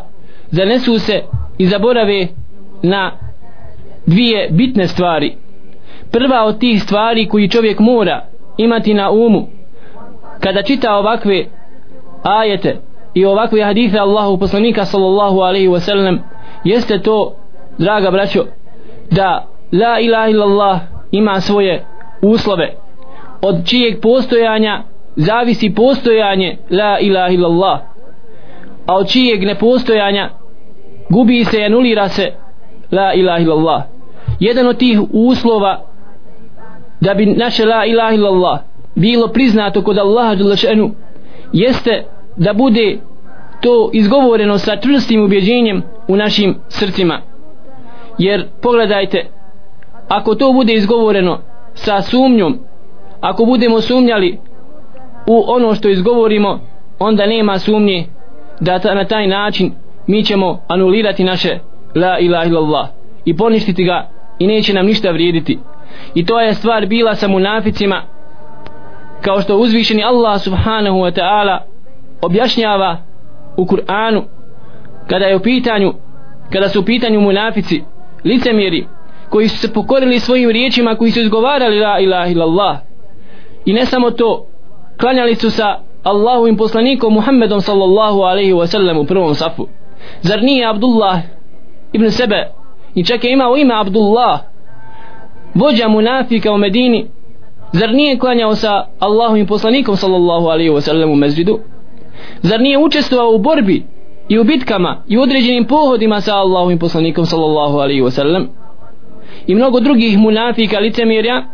zanesu 0.51 0.99
se 0.99 1.23
i 1.59 1.67
zaborave 1.67 2.27
na 2.83 3.13
dvije 4.07 4.49
bitne 4.51 4.89
stvari 4.89 5.37
prva 6.15 6.45
od 6.45 6.59
tih 6.59 6.83
stvari 6.83 7.29
koji 7.29 7.49
čovjek 7.49 7.79
mora 7.79 8.23
imati 8.57 8.95
na 8.95 9.11
umu 9.11 9.47
kada 10.41 10.63
čita 10.63 10.95
ovakve 10.95 11.45
ajete 12.23 12.77
i 13.15 13.25
ovakve 13.25 13.65
hadise 13.65 13.99
Allahu 13.99 14.39
poslanika 14.39 14.85
sallallahu 14.85 15.41
alaihi 15.41 15.69
wa 15.69 15.81
sallam 15.81 16.19
jeste 16.65 16.99
to 16.99 17.37
draga 17.79 18.11
braćo 18.11 18.45
da 19.11 19.47
la 19.73 20.01
ilaha 20.01 20.29
illallah 20.29 20.81
ima 21.11 21.41
svoje 21.41 21.85
uslove 22.23 22.75
od 23.43 23.67
čijeg 23.67 24.01
postojanja 24.01 24.83
zavisi 25.17 25.75
postojanje 25.75 26.57
la 26.71 26.99
ilaha 26.99 27.29
illallah 27.29 27.81
a 28.87 28.95
od 28.95 29.09
čijeg 29.09 29.43
nepostojanja 29.45 30.31
gubi 31.11 31.45
se 31.45 31.61
i 31.61 31.65
anulira 31.65 32.09
se 32.09 32.33
la 32.93 33.15
ilaha 33.15 33.39
illallah. 33.39 33.83
Jedan 34.41 34.67
od 34.67 34.77
tih 34.77 35.01
uslova 35.13 35.81
da 37.05 37.15
bi 37.15 37.27
naše 37.27 37.65
la 37.65 37.87
ilaha 37.87 38.15
illallah 38.15 38.61
bilo 38.95 39.29
priznato 39.29 39.83
kod 39.83 39.99
Allaha 39.99 40.37
dželešenu 40.37 40.91
jeste 41.53 42.05
da 42.37 42.53
bude 42.53 42.99
to 43.61 43.91
izgovoreno 43.93 44.59
sa 44.59 44.77
čvrstim 44.77 45.25
ubjeđenjem 45.25 45.83
u 46.09 46.17
našim 46.17 46.55
srcima. 46.69 47.21
Jer 48.19 48.47
pogledajte 48.63 49.27
ako 50.09 50.35
to 50.35 50.53
bude 50.53 50.73
izgovoreno 50.73 51.39
sa 51.75 52.03
sumnjom 52.03 52.59
ako 53.21 53.45
budemo 53.45 53.81
sumnjali 53.81 54.39
u 55.27 55.45
ono 55.47 55.75
što 55.75 55.89
izgovorimo 55.89 56.61
onda 56.99 57.27
nema 57.27 57.59
sumnje 57.59 58.07
da 58.61 58.79
ta, 58.79 58.95
na 58.95 59.05
taj 59.05 59.27
način 59.27 59.73
mi 60.07 60.25
ćemo 60.25 60.61
anulirati 60.69 61.25
naše 61.25 61.59
la 61.95 62.19
ilaha 62.19 62.45
illallah 62.45 62.89
i 63.25 63.37
poništiti 63.37 63.85
ga 63.85 64.09
i 64.39 64.47
neće 64.47 64.75
nam 64.75 64.87
ništa 64.87 65.11
vrijediti 65.11 65.59
i 66.15 66.27
to 66.27 66.41
je 66.41 66.55
stvar 66.55 66.87
bila 66.87 67.15
sa 67.15 67.29
munaficima. 67.29 68.03
Kao 69.21 69.41
što 69.41 69.57
uzvišeni 69.57 70.05
Allah 70.05 70.41
subhanahu 70.41 70.99
wa 70.99 71.21
ta'ala 71.21 71.59
objašnjava 72.23 72.97
u 73.57 73.65
Kur'anu 73.65 74.23
kada 75.07 75.25
je 75.25 75.37
u 75.37 75.41
pitanju 75.41 75.93
kada 76.53 76.69
su 76.69 76.81
u 76.81 76.85
pitanju 76.85 77.21
munafici 77.21 77.83
licemjeri 78.25 78.87
koji 79.29 79.49
su 79.49 79.59
se 79.59 79.73
pokorili 79.73 80.21
svojim 80.21 80.51
riječima 80.51 80.97
koji 80.97 81.11
su 81.11 81.21
izgovarali 81.21 81.79
la 81.79 81.99
ilaha 81.99 82.31
illallah. 82.31 82.79
I 83.65 83.73
ne 83.73 83.87
samo 83.87 84.11
to 84.11 84.47
klanjali 85.01 85.35
su 85.35 85.51
sa 85.51 85.79
Allahovim 86.03 86.57
poslanikom 86.57 87.15
Muhammedom 87.15 87.61
sallallahu 87.61 88.21
alaihi 88.21 88.53
wa 88.53 88.67
sallam 88.67 88.99
u 88.99 89.05
prvom 89.05 89.35
safu. 89.35 89.67
Zar 90.23 90.43
nije 90.43 90.69
Abdullah 90.69 91.19
ibn 91.93 92.11
Sebe? 92.11 92.49
I 92.95 93.05
čak 93.05 93.25
je 93.25 93.33
imao 93.33 93.57
ime 93.57 93.75
Abdullah 93.81 94.41
vođa 95.55 95.89
munafika 95.89 96.53
u 96.53 96.59
Medini 96.59 97.07
zar 97.73 97.95
nije 97.95 98.19
klanjao 98.19 98.55
sa 98.55 98.87
Allahovim 98.99 99.47
poslanikom 99.47 99.97
sallallahu 99.97 100.47
alaihi 100.47 100.71
wa 100.71 100.81
sallam 100.81 101.11
u 101.11 101.17
mezđidu? 101.17 101.59
Zar 102.43 102.61
nije 102.61 102.79
učestvovao 102.79 103.35
u 103.35 103.39
borbi 103.39 103.83
i 104.29 104.39
u 104.39 104.45
bitkama 104.45 105.03
i 105.09 105.19
u 105.19 105.23
određenim 105.23 105.65
pohodima 105.65 106.21
sa 106.21 106.35
Allahovim 106.35 106.79
poslanikom 106.79 107.27
sallallahu 107.27 107.79
alaihi 107.79 108.03
wa 108.03 108.11
sallam? 108.11 108.49
I 109.47 109.55
mnogo 109.55 109.81
drugih 109.81 110.19
munafika 110.19 110.79
licemirja 110.79 111.45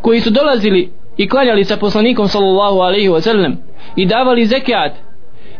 koji 0.00 0.20
su 0.20 0.30
dolazili 0.30 0.92
i 1.16 1.28
klanjali 1.28 1.64
sa 1.64 1.76
poslanikom 1.76 2.28
sallallahu 2.28 2.78
alaihi 2.78 3.08
wa 3.08 3.20
sallam 3.20 3.56
i 3.96 4.06
davali 4.06 4.46
zekat 4.46 4.92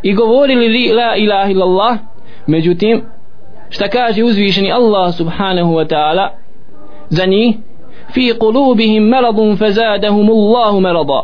i 0.03 0.15
govorili 0.15 0.69
li 0.69 0.93
la 0.93 1.17
ilaha 1.17 1.51
illallah 1.51 1.99
međutim 2.47 3.03
šta 3.69 3.89
kaže 3.89 4.25
uzvišeni 4.25 4.73
Allah 4.73 5.15
subhanahu 5.15 5.73
wa 5.73 5.87
ta'ala 5.89 6.29
za 7.09 7.27
njih 7.27 7.57
fi 8.15 8.35
qulubihim 8.39 9.09
maradun 9.09 9.57
fazadahum 9.57 10.31
Allahu 10.31 10.81
marada 10.81 11.23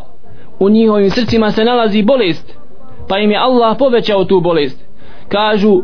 u 0.58 0.68
njihovim 0.68 1.10
srcima 1.10 1.50
se 1.50 1.64
nalazi 1.64 2.02
bolest 2.02 2.56
pa 3.08 3.18
im 3.18 3.30
je 3.30 3.38
Allah 3.38 3.76
povećao 3.78 4.24
tu 4.24 4.40
bolest. 4.40 4.86
Kažu 5.28 5.82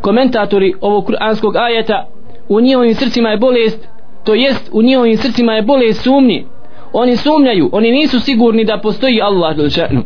komentatori 0.00 0.74
ovog 0.80 1.06
kuranskog 1.06 1.56
ajeta 1.56 2.06
u 2.48 2.60
njihovim 2.60 2.94
srcima 2.94 3.28
je 3.28 3.36
bolest 3.36 3.88
to 4.24 4.34
jest 4.34 4.70
u 4.72 4.82
njihovim 4.82 5.16
srcima 5.16 5.52
je 5.52 5.62
bolest 5.62 6.02
sumnji. 6.02 6.46
Oni 6.92 7.16
sumnjaju 7.16 7.68
oni 7.72 7.90
nisu 7.90 8.20
sigurni 8.20 8.64
da 8.64 8.78
postoji 8.78 9.22
Allah 9.22 9.56
dželšanu 9.56 10.02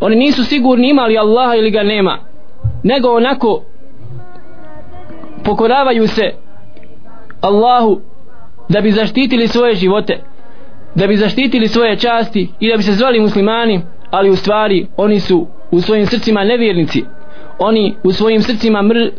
oni 0.00 0.16
nisu 0.16 0.44
sigurni 0.44 0.90
ima 0.90 1.06
li 1.06 1.18
Allaha 1.18 1.54
ili 1.54 1.70
ga 1.70 1.82
nema. 1.82 2.18
Nego 2.82 3.08
onako 3.08 3.62
pokoravaju 5.44 6.06
se 6.06 6.32
Allahu 7.40 8.00
da 8.72 8.80
bi 8.80 8.90
zaštitili 8.90 9.48
svoje 9.48 9.74
živote 9.74 10.18
da 10.94 11.06
bi 11.06 11.16
zaštitili 11.16 11.68
svoje 11.68 11.96
časti 11.96 12.48
i 12.60 12.70
da 12.70 12.76
bi 12.76 12.82
se 12.82 12.92
zvali 12.92 13.20
muslimani 13.20 13.80
ali 14.10 14.30
u 14.30 14.36
stvari 14.36 14.86
oni 14.96 15.20
su 15.20 15.46
u 15.70 15.80
svojim 15.80 16.06
srcima 16.06 16.44
nevjernici. 16.44 17.04
Oni 17.58 17.94
u 18.04 18.12
svojim 18.12 18.42
srcima 18.42 18.82
mr, 18.82 19.10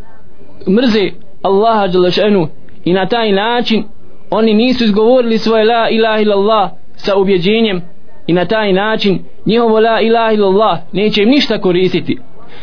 mrze 0.70 1.12
Allaha 1.42 1.88
Đalešenu 1.88 2.48
i 2.86 2.94
na 2.94 3.06
taj 3.06 3.32
način 3.32 3.84
oni 4.32 4.54
nisu 4.54 4.84
izgovorili 4.84 5.38
svoje 5.38 5.66
la 5.66 5.90
ilaha 5.90 6.20
illallah 6.20 6.72
sa 6.96 7.16
ubjeđenjem 7.18 7.82
i 8.28 8.34
na 8.34 8.46
taj 8.46 8.74
način 8.74 9.20
njihovo 9.46 9.80
la 9.80 10.02
ilaha 10.02 10.32
illallah 10.32 10.80
neće 10.92 11.24
im 11.24 11.30
ništa 11.30 11.62
koristiti. 11.62 12.20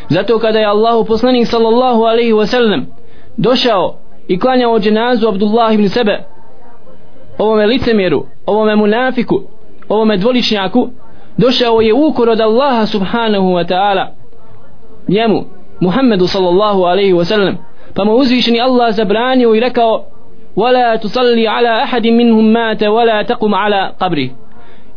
Zato 0.09 0.39
kada 0.39 0.59
je 0.59 0.67
Allahu 0.67 1.05
poslanik 1.05 1.47
sallallahu 1.47 2.03
alaihi 2.03 2.33
wasallam 2.33 2.85
došao 3.37 3.99
i 4.29 4.39
klanjao 4.39 4.81
dženazu 4.81 5.29
Abdullah 5.29 5.75
ibn 5.75 5.89
Sebe 5.89 6.25
ovome 7.40 7.66
licemjeru 7.66 8.26
ovome 8.46 8.76
munafiku 8.76 9.42
ovome 9.90 10.18
dvoličnjaku 10.18 10.90
došao 11.38 11.82
je 11.82 11.94
ukor 11.94 12.30
od 12.30 12.42
Allaha 12.42 12.86
subhanahu 12.86 13.48
wa 13.48 13.68
ta'ala 13.68 14.08
njemu 15.08 15.44
Muhammedu 15.80 16.28
sallallahu 16.28 16.84
alaihi 16.84 17.14
wa 17.14 17.26
sallam 17.26 17.58
pa 17.96 18.04
mu 18.04 18.16
uzvišeni 18.16 18.62
Allah 18.62 18.94
zabranio 18.96 19.56
i 19.56 19.60
rekao 19.60 20.06
ولا 20.56 20.96
تصلي 20.96 21.48
على 21.48 21.84
أحد 21.84 22.08
منهم 22.08 22.54
مات 22.54 22.84
ولا 22.84 23.22
تقم 23.22 23.56
على 23.56 23.92
قبره 24.00 24.30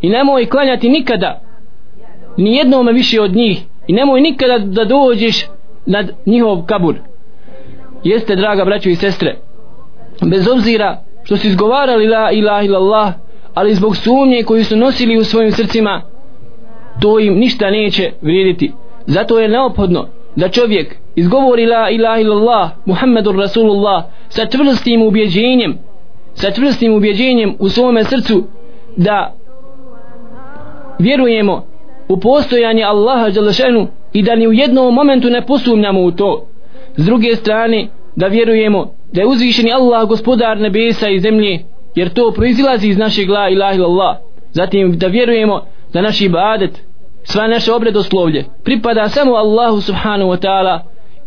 i 0.02 0.08
nemoj 0.08 0.46
klanjati 0.46 0.88
nikada 0.88 1.40
ni 2.36 2.56
jednome 2.56 2.92
više 2.92 3.20
od 3.20 3.36
njih 3.36 3.62
i 3.86 3.92
nemoj 3.92 4.20
nikada 4.20 4.58
da 4.58 4.84
dođeš 4.84 5.46
nad 5.86 6.10
njihov 6.26 6.62
kabur 6.66 6.94
jeste 8.04 8.36
draga 8.36 8.64
braćo 8.64 8.88
i 8.88 8.94
sestre 8.94 9.36
bez 10.30 10.48
obzira 10.48 10.98
što 11.23 11.37
su 11.37 11.47
izgovarali 11.47 12.07
la 12.07 12.31
ilaha 12.31 12.63
illallah 12.63 13.13
ali 13.53 13.75
zbog 13.75 13.97
sumnje 13.97 14.43
koju 14.43 14.65
su 14.65 14.75
nosili 14.75 15.17
u 15.17 15.23
svojim 15.23 15.51
srcima 15.51 16.01
to 17.01 17.19
im 17.19 17.33
ništa 17.33 17.69
neće 17.69 18.11
vrijediti. 18.21 18.71
Zato 19.05 19.39
je 19.39 19.49
neophodno 19.49 20.07
da 20.35 20.49
čovjek 20.49 20.95
izgovori 21.15 21.65
la 21.65 21.89
ilaha 21.89 22.19
illallah 22.19 22.71
Muhammedur 22.85 23.35
Rasulullah 23.35 24.03
sa 24.29 24.45
čvrstim 24.45 25.01
ubjeđenjem 25.01 25.77
sa 26.33 26.51
čvrstim 26.51 26.93
ubjeđenjem 26.93 27.55
u 27.59 27.69
svome 27.69 28.03
srcu 28.03 28.43
da 28.97 29.33
vjerujemo 30.99 31.65
u 32.09 32.19
postojanje 32.19 32.83
Allaha 32.83 33.29
Đalešenu 33.29 33.87
i 34.13 34.23
da 34.23 34.35
ni 34.35 34.47
u 34.47 34.53
jednom 34.53 34.93
momentu 34.93 35.29
ne 35.29 35.45
posumnjamo 35.45 36.01
u 36.01 36.11
to. 36.11 36.45
S 36.95 37.05
druge 37.05 37.35
strane 37.35 37.87
da 38.15 38.27
vjerujemo 38.27 38.93
da 39.13 39.21
je 39.21 39.27
uzvišeni 39.27 39.71
Allah 39.71 40.07
gospodar 40.07 40.57
nebesa 40.57 41.09
i 41.09 41.19
zemlje 41.19 41.59
jer 41.95 42.09
to 42.09 42.31
proizilazi 42.31 42.87
iz 42.87 42.97
našeg 42.97 43.29
la 43.29 43.49
ilaha 43.49 43.73
illallah. 43.75 44.17
Zatim 44.51 44.97
da 44.97 45.07
vjerujemo 45.07 45.61
da 45.93 46.01
naš 46.01 46.21
ibadet 46.21 46.81
sva 47.23 47.47
naše 47.47 47.73
obredoslovlje 47.73 48.45
pripada 48.63 49.09
samo 49.09 49.33
Allahu 49.33 49.81
subhanahu 49.81 50.31
wa 50.31 50.37
ta'ala. 50.37 50.79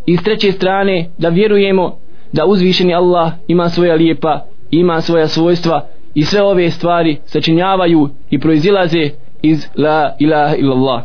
I 0.06 0.16
s 0.16 0.22
treće 0.22 0.52
strane 0.52 1.10
da 1.18 1.28
vjerujemo 1.28 1.98
da 2.32 2.46
uzvišeni 2.46 2.94
Allah 2.94 3.32
ima 3.48 3.68
svoja 3.68 3.94
lijepa 3.94 4.40
ima 4.70 5.00
svoja 5.00 5.28
svojstva 5.28 5.86
i 6.14 6.24
sve 6.24 6.42
ove 6.42 6.70
stvari 6.70 7.18
sačinjavaju 7.24 8.08
i 8.30 8.38
proizilaze 8.38 9.10
iz 9.42 9.66
la 9.76 10.12
ilaha 10.18 10.56
illallah. 10.56 11.02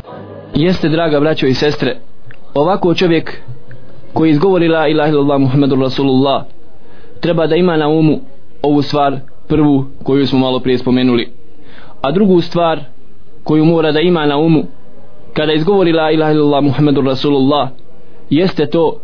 Jeste 0.55 0.89
draga 0.89 1.19
braćo 1.19 1.45
i 1.45 1.53
sestre 1.53 1.97
ovako 2.53 2.93
čovjek 2.93 3.41
koji 4.13 4.29
izgovori 4.29 4.67
la 4.67 4.87
ilaha 4.87 5.09
illallah 5.09 5.39
muhammedur 5.39 5.79
rasulullah 5.79 6.43
treba 7.21 7.47
da 7.47 7.55
ima 7.55 7.77
na 7.77 7.87
umu 7.87 8.19
ovu 8.61 8.81
stvar 8.81 9.19
prvu 9.47 9.85
koju 10.03 10.27
smo 10.27 10.39
malo 10.39 10.59
prije 10.59 10.77
spomenuli 10.77 11.31
a 12.01 12.11
drugu 12.11 12.41
stvar 12.41 12.79
koju 13.43 13.65
mora 13.65 13.91
da 13.91 13.99
ima 13.99 14.25
na 14.25 14.37
umu 14.37 14.63
kada 15.33 15.53
izgovori 15.53 15.91
la 15.91 16.11
ilaha 16.11 16.31
illallah 16.31 16.63
muhammedur 16.63 17.05
rasulullah 17.05 17.69
jeste 18.29 18.65
to 18.65 18.97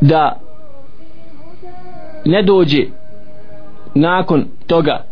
da 0.00 0.40
ne 2.24 2.42
dođe 2.42 2.84
nakon 3.94 4.44
toga 4.66 5.04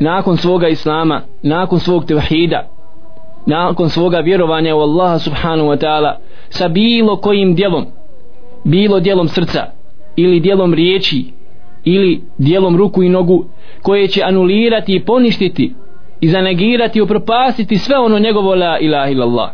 nakon 0.00 0.36
svoga 0.36 0.68
islama 0.68 1.20
nakon 1.42 1.80
svog 1.80 2.04
tevhida 2.04 2.68
nakon 3.46 3.90
svoga 3.90 4.18
vjerovanja 4.18 4.74
u 4.74 4.80
Allaha 4.80 5.18
subhanahu 5.18 5.68
wa 5.68 5.78
ta'ala 5.78 6.16
sa 6.48 6.68
bilo 6.68 7.16
kojim 7.16 7.54
dijelom 7.54 7.86
bilo 8.64 9.00
dijelom 9.00 9.28
srca 9.28 9.66
ili 10.16 10.40
dijelom 10.40 10.74
riječi 10.74 11.24
ili 11.84 12.22
dijelom 12.38 12.76
ruku 12.76 13.02
i 13.02 13.08
nogu 13.08 13.44
koje 13.82 14.08
će 14.08 14.22
anulirati 14.24 14.94
i 14.94 15.04
poništiti 15.04 15.74
i 16.20 16.28
zanegirati 16.28 16.98
i 16.98 17.02
upropastiti 17.02 17.78
sve 17.78 17.98
ono 17.98 18.18
njegovo 18.18 18.54
la 18.54 18.78
ilaha 18.78 19.10
illallah. 19.10 19.50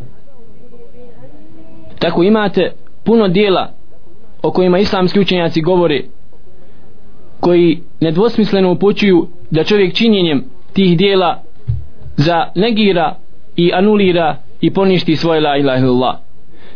Tako 1.99 2.23
imate 2.23 2.73
puno 3.05 3.29
dijela 3.29 3.73
o 4.43 4.51
kojima 4.51 4.79
islamski 4.79 5.21
učenjaci 5.21 5.63
govore 5.63 6.03
koji 7.41 7.81
nedvosmisleno 8.01 8.73
upućuju 8.73 9.29
da 9.51 9.65
čovjek 9.65 9.95
činjenjem 9.95 10.45
tih 10.73 10.99
dijela 10.99 11.43
za 12.17 12.47
negira 12.55 13.15
i 13.57 13.73
anulira 13.75 14.37
i 14.61 14.71
poništi 14.71 15.17
svoje 15.17 15.41
la 15.41 15.57
ilaha 15.57 15.79
illallah. 15.79 16.17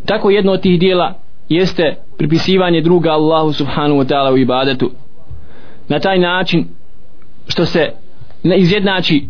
Tako 0.07 0.31
jedno 0.31 0.53
od 0.53 0.61
tih 0.61 0.81
dijela 0.81 1.15
jeste 1.49 1.97
pripisivanje 2.19 2.81
druga 2.81 3.11
Allahu 3.11 3.53
subhanahu 3.53 4.01
wa 4.01 4.05
ta'ala 4.05 4.33
u 4.33 4.39
ibadetu. 4.39 4.91
Na 5.89 6.01
taj 6.01 6.19
način 6.19 6.67
što 7.49 7.67
se 7.67 7.93
ne 8.43 8.59
izjednači 8.59 9.29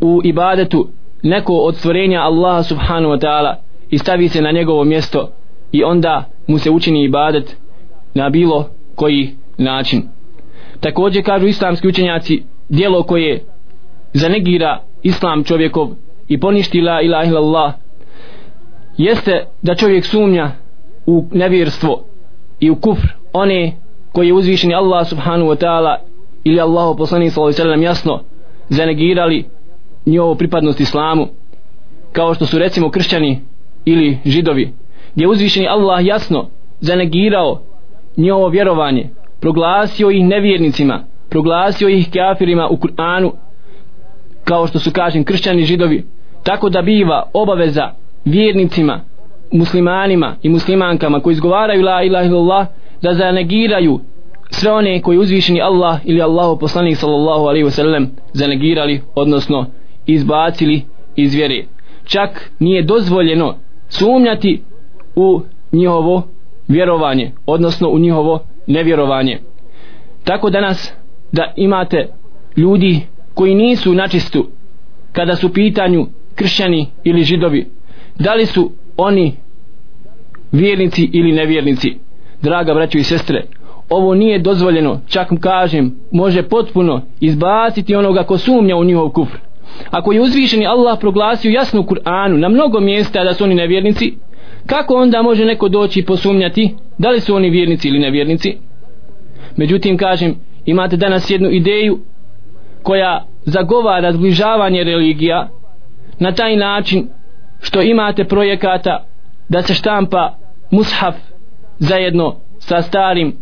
u 0.00 0.20
ibadetu 0.24 0.88
neko 1.22 1.52
od 1.52 1.76
stvorenja 1.76 2.20
Allaha 2.20 2.62
subhanahu 2.62 3.14
wa 3.14 3.20
ta'ala 3.20 3.54
i 3.90 3.98
stavi 3.98 4.28
se 4.28 4.42
na 4.42 4.50
njegovo 4.50 4.84
mjesto 4.84 5.30
i 5.72 5.84
onda 5.84 6.24
mu 6.46 6.58
se 6.58 6.70
učini 6.70 7.04
ibadet 7.04 7.56
na 8.14 8.30
bilo 8.30 8.68
koji 8.94 9.30
način. 9.58 10.02
Također 10.80 11.24
kažu 11.24 11.46
islamski 11.46 11.88
učenjaci 11.88 12.42
dijelo 12.68 13.02
koje 13.02 13.44
zanegira 14.12 14.80
islam 15.02 15.44
čovjekov 15.44 15.88
i 16.28 16.40
poništi 16.40 16.80
la 16.80 17.02
ilaha 17.02 17.24
illallah 17.24 17.74
jeste 18.96 19.46
da 19.62 19.74
čovjek 19.74 20.04
sumnja 20.04 20.50
u 21.06 21.24
nevjerstvo 21.32 22.04
i 22.60 22.70
u 22.70 22.76
kufr 22.76 23.08
one 23.32 23.72
koji 24.12 24.26
je 24.26 24.34
uzvišeni 24.34 24.74
Allah 24.74 25.08
subhanahu 25.08 25.50
wa 25.50 25.64
ta'ala 25.64 25.96
ili 26.44 26.60
Allahu 26.60 26.96
poslanik 26.96 27.32
sallallahu 27.32 27.48
alejhi 27.48 27.62
ve 27.62 27.64
sellem 27.64 27.82
jasno 27.82 28.20
zanegirali 28.68 29.44
njihovu 30.06 30.34
pripadnost 30.34 30.80
islamu 30.80 31.28
kao 32.12 32.34
što 32.34 32.46
su 32.46 32.58
recimo 32.58 32.90
kršćani 32.90 33.40
ili 33.84 34.18
židovi 34.24 34.72
gdje 35.14 35.28
uzvišeni 35.28 35.68
Allah 35.68 36.06
jasno 36.06 36.48
zanegirao 36.80 37.60
njihovo 38.16 38.48
vjerovanje 38.48 39.10
proglasio 39.40 40.10
ih 40.10 40.24
nevjernicima 40.24 41.04
proglasio 41.28 41.88
ih 41.88 42.08
kafirima 42.12 42.68
u 42.68 42.76
Kur'anu 42.76 43.32
kao 44.44 44.66
što 44.66 44.78
su 44.78 44.90
kažem 44.92 45.24
kršćani 45.24 45.62
židovi. 45.64 46.04
Tako 46.42 46.68
da 46.68 46.82
biva 46.82 47.30
obaveza 47.32 47.90
vjernicima 48.24 49.00
muslimanima 49.52 50.36
i 50.42 50.48
muslimankama 50.48 51.20
koji 51.20 51.32
izgovaraju 51.32 51.82
la 51.82 52.02
ilaha 52.02 52.26
illallah 52.26 52.66
da 53.02 53.14
zanegiraju 53.14 54.00
sve 54.50 54.72
one 54.72 55.02
koji 55.02 55.18
uzvišeni 55.18 55.62
Allah 55.62 56.00
ili 56.04 56.22
Allahu 56.22 56.58
poslanik 56.58 56.96
sallallahu 56.96 57.44
alaihi 57.44 57.64
wasallam 57.64 58.06
zanegirali 58.32 59.00
odnosno 59.14 59.66
izbacili 60.06 60.82
iz 61.16 61.34
vjere. 61.34 61.64
Čak 62.04 62.50
nije 62.58 62.82
dozvoljeno 62.82 63.54
sumnjati 63.88 64.62
u 65.16 65.40
njihovo 65.72 66.22
vjerovanje 66.68 67.32
odnosno 67.46 67.88
u 67.88 67.98
njihovo 67.98 68.40
nevjerovanje. 68.66 69.38
Tako 70.24 70.50
danas 70.50 70.92
da 71.32 71.52
imate 71.56 72.08
ljudi 72.56 73.00
koji 73.34 73.54
nisu 73.54 73.94
načistu 73.94 74.46
kada 75.12 75.36
su 75.36 75.52
pitanju 75.52 76.06
kršćani 76.34 76.86
ili 77.04 77.22
židovi 77.22 77.66
da 78.18 78.34
li 78.34 78.46
su 78.46 78.70
oni 78.96 79.36
vjernici 80.52 81.10
ili 81.12 81.32
nevjernici? 81.32 81.96
Draga 82.42 82.74
braćo 82.74 82.98
i 82.98 83.02
sestre 83.02 83.44
ovo 83.90 84.14
nije 84.14 84.38
dozvoljeno. 84.38 85.00
Čak 85.08 85.28
kažem 85.40 85.94
može 86.12 86.42
potpuno 86.42 87.02
izbaciti 87.20 87.94
onoga 87.94 88.22
ko 88.22 88.38
sumnja 88.38 88.76
u 88.76 88.84
njihov 88.84 89.08
kufr. 89.08 89.38
Ako 89.90 90.12
je 90.12 90.20
uzvišeni 90.20 90.66
Allah 90.66 90.98
proglasio 91.00 91.50
jasno 91.50 91.80
u 91.80 91.84
Kur'anu 91.84 92.36
na 92.36 92.48
mnogo 92.48 92.80
mjesta 92.80 93.24
da 93.24 93.34
su 93.34 93.44
oni 93.44 93.54
nevjernici 93.54 94.14
kako 94.66 94.94
onda 94.94 95.22
može 95.22 95.44
neko 95.44 95.68
doći 95.68 96.00
i 96.00 96.04
posumnjati 96.04 96.74
da 96.98 97.10
li 97.10 97.20
su 97.20 97.34
oni 97.34 97.50
vjernici 97.50 97.88
ili 97.88 97.98
nevjernici? 97.98 98.56
Međutim 99.56 99.96
kažem 99.96 100.34
imate 100.64 100.96
danas 100.96 101.30
jednu 101.30 101.50
ideju 101.50 101.98
koja 102.82 103.24
zagovara 103.44 104.12
zbližavanje 104.12 104.84
religija 104.84 105.48
na 106.18 106.32
taj 106.32 106.56
način 106.56 107.08
što 107.64 107.82
imate 107.82 108.24
projekata 108.24 109.04
da 109.48 109.62
se 109.62 109.74
štampa 109.74 110.34
mushaf 110.70 111.14
zajedno 111.78 112.36
sa 112.58 112.82
starim 112.82 113.36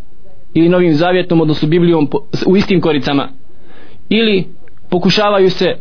ili 0.54 0.68
novim 0.68 0.94
zavjetom 0.94 1.40
odnosno 1.40 1.68
Biblijom 1.68 2.08
u 2.46 2.56
istim 2.56 2.80
koricama. 2.80 3.28
Ili 4.08 4.46
pokušavaju 4.90 5.50
se 5.50 5.76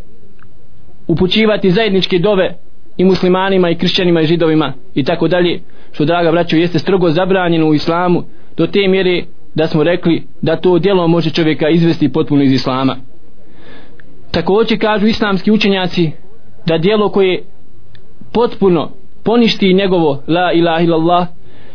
upućivati 1.08 1.72
zajedničke 1.72 2.20
dove 2.20 2.56
i 2.98 3.04
muslimanima 3.06 3.70
i 3.70 3.76
kršćanima 3.76 4.22
i 4.22 4.26
židovima 4.26 4.74
i 4.96 5.04
tako 5.04 5.28
dalje 5.28 5.60
što 5.92 6.06
draga 6.06 6.32
braćo 6.32 6.56
jeste 6.56 6.80
strogo 6.80 7.10
zabranjeno 7.10 7.68
u 7.68 7.74
islamu 7.74 8.24
do 8.58 8.68
te 8.68 8.88
mjere 8.88 9.24
da 9.56 9.68
smo 9.68 9.84
rekli 9.84 10.24
da 10.42 10.56
to 10.56 10.80
djelo 10.80 11.08
može 11.08 11.30
čovjeka 11.30 11.70
izvesti 11.70 12.14
potpuno 12.14 12.44
iz 12.44 12.52
islama. 12.52 12.96
Također 14.32 14.80
kažu 14.82 15.08
islamski 15.08 15.52
učenjaci 15.52 16.12
da 16.66 16.78
djelo 16.78 17.10
koje 17.10 17.44
potpuno 18.34 18.90
poništi 19.24 19.74
njegovo 19.74 20.22
la 20.28 20.52
ilaha 20.54 20.84
illallah 20.84 21.28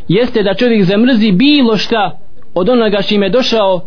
jeste 0.09 0.43
da 0.43 0.55
čovjek 0.55 0.83
zamrzi 0.83 1.33
bilo 1.33 1.77
šta 1.77 2.19
od 2.55 2.69
onoga 2.69 3.03
što 3.03 3.15
je 3.15 3.31
došao 3.31 3.81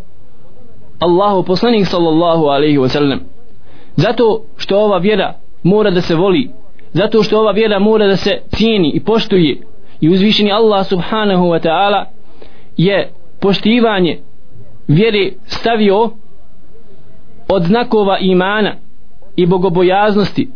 Allahu 0.98 1.42
poslanik 1.42 1.86
sallallahu 1.86 2.44
alaihi 2.44 2.78
wasallam 2.78 3.18
zato 3.96 4.42
što 4.56 4.78
ova 4.78 4.98
vjera 4.98 5.34
mora 5.62 5.90
da 5.90 6.00
se 6.00 6.14
voli 6.14 6.50
zato 6.92 7.22
što 7.22 7.40
ova 7.40 7.52
vjera 7.52 7.78
mora 7.78 8.06
da 8.06 8.16
se 8.16 8.38
cijeni 8.48 8.90
i 8.94 9.00
poštuje 9.00 9.56
i 10.00 10.08
uzvišeni 10.08 10.52
Allah 10.52 10.86
subhanahu 10.86 11.44
wa 11.44 11.66
ta'ala 11.66 12.04
je 12.76 13.12
poštivanje 13.40 14.18
vjere 14.88 15.32
stavio 15.46 16.10
od 17.48 17.62
znakova 17.62 18.18
imana 18.18 18.74
i 19.36 19.46
bogobojaznosti 19.46 20.48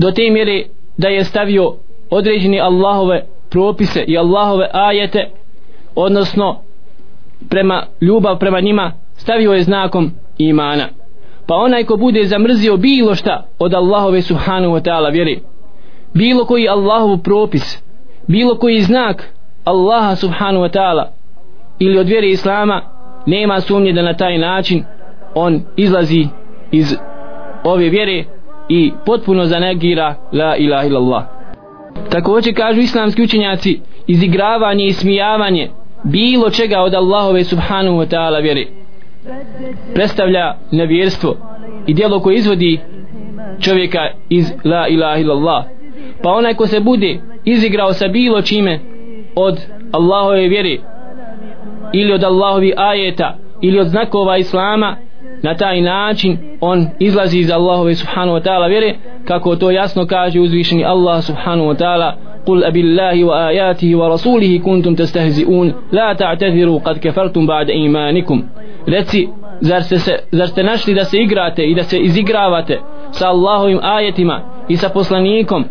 do 0.00 0.10
te 0.10 0.30
mjere 0.30 0.64
da 0.96 1.08
je 1.08 1.24
stavio 1.24 1.74
određeni 2.10 2.60
Allahove 2.60 3.24
propise 3.50 4.04
i 4.06 4.18
Allahove 4.18 4.68
ajete 4.72 5.30
odnosno 5.94 6.60
prema 7.48 7.86
ljubav 8.00 8.38
prema 8.38 8.60
njima 8.60 8.92
stavio 9.16 9.52
je 9.52 9.62
znakom 9.62 10.10
imana. 10.38 10.88
Pa 11.46 11.54
onaj 11.54 11.84
ko 11.84 11.96
bude 11.96 12.24
zamrzio 12.24 12.76
bilo 12.76 13.14
šta 13.14 13.46
od 13.58 13.74
Allahove 13.74 14.22
subhanahu 14.22 14.74
wa 14.74 14.82
ta'ala 14.90 15.12
vjeri 15.12 15.42
bilo 16.14 16.44
koji 16.44 16.68
Allahov 16.68 17.18
propis 17.18 17.82
bilo 18.26 18.54
koji 18.54 18.80
znak 18.80 19.34
Allaha 19.64 20.16
subhanahu 20.16 20.64
wa 20.64 20.70
ta'ala 20.70 21.04
ili 21.78 21.98
od 21.98 22.06
vjere 22.06 22.28
Islama 22.28 22.82
nema 23.26 23.60
sumnje 23.60 23.92
da 23.92 24.02
na 24.02 24.14
taj 24.16 24.38
način 24.38 24.84
on 25.34 25.62
izlazi 25.76 26.26
iz 26.70 26.96
ove 27.64 27.88
vjere 27.88 28.24
i 28.70 28.92
potpuno 29.06 29.44
zanegira 29.44 30.14
la 30.32 30.56
ilaha 30.56 30.86
illallah. 30.86 31.24
Također 32.10 32.56
kažu 32.56 32.80
islamski 32.80 33.22
učenjaci 33.22 33.80
izigravanje 34.06 34.86
i 34.86 34.92
smijavanje 34.92 35.70
bilo 36.04 36.50
čega 36.50 36.80
od 36.80 36.94
Allahove 36.94 37.44
subhanahu 37.44 37.96
wa 37.96 38.06
ta'ala 38.06 38.42
vjere. 38.42 38.66
Predstavlja 39.94 40.54
nevjerstvo 40.70 41.36
i 41.86 41.94
dijelo 41.94 42.20
koje 42.20 42.36
izvodi 42.36 42.80
čovjeka 43.60 43.98
iz 44.28 44.52
la 44.64 44.88
ilaha 44.88 45.18
illallah. 45.18 45.64
Pa 46.22 46.30
onaj 46.30 46.54
ko 46.54 46.66
se 46.66 46.80
bude 46.80 47.20
izigrao 47.44 47.92
sa 47.92 48.08
bilo 48.08 48.42
čime 48.42 48.80
od 49.36 49.58
Allahove 49.92 50.48
vjere 50.48 50.78
ili 51.92 52.12
od 52.12 52.24
Allahovi 52.24 52.72
ajeta 52.76 53.36
ili 53.60 53.80
od 53.80 53.86
znakova 53.86 54.36
Islama 54.36 54.96
na 55.43 55.55
taj 55.55 55.81
način 55.81 56.37
on 56.61 56.87
izlazi 56.99 57.39
iz 57.39 57.51
Allahove 57.51 57.95
subhanahu 57.95 58.37
wa 58.37 58.43
ta'ala 58.43 58.67
vjere 58.67 58.95
kako 59.25 59.55
to 59.55 59.71
jasno 59.71 60.05
kaže 60.05 60.39
uzvišeni 60.39 60.85
Allah 60.85 61.23
subhanahu 61.23 61.69
wa 61.69 61.77
ta'ala 61.77 62.17
قل 62.45 62.63
أبي 62.63 62.81
الله 62.81 63.23
وآياته 63.23 63.95
ورسوله 63.95 64.57
كنتم 64.57 64.95
تستهزئون 64.95 65.73
لا 65.91 66.13
تعتذروا 66.13 66.79
قد 66.79 66.97
كفرتم 66.97 67.47
بعد 67.47 67.69
إيمانكم 67.69 68.43
reci 68.87 69.29
zar 69.61 69.83
ste, 69.83 69.99
se, 69.99 70.19
zar 70.31 70.47
ste 70.47 70.63
našli 70.63 70.93
da 70.93 71.03
se 71.03 71.17
igrate 71.17 71.63
i 71.65 71.75
da 71.75 71.83
se 71.83 71.97
izigravate 71.99 72.79
sa 73.11 73.27
Allahovim 73.27 73.79
ajetima 73.81 74.41
i 74.69 74.77
sa 74.77 74.89
poslanikom 74.89 75.65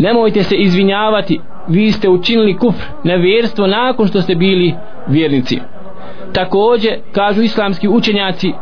nemojte 0.00 0.42
se 0.42 0.56
izvinjavati 0.56 1.40
vi 1.68 1.92
ste 1.92 2.08
učinili 2.08 2.56
kufr 2.56 2.84
nevjerstvo 3.04 3.66
nakon 3.66 4.06
što 4.06 4.20
ste 4.20 4.34
bili 4.34 4.74
vjernici 5.06 5.58
takođe 6.33 6.89
kažu 7.11 7.41
islamski 7.41 7.87
učenjaci 7.87 8.53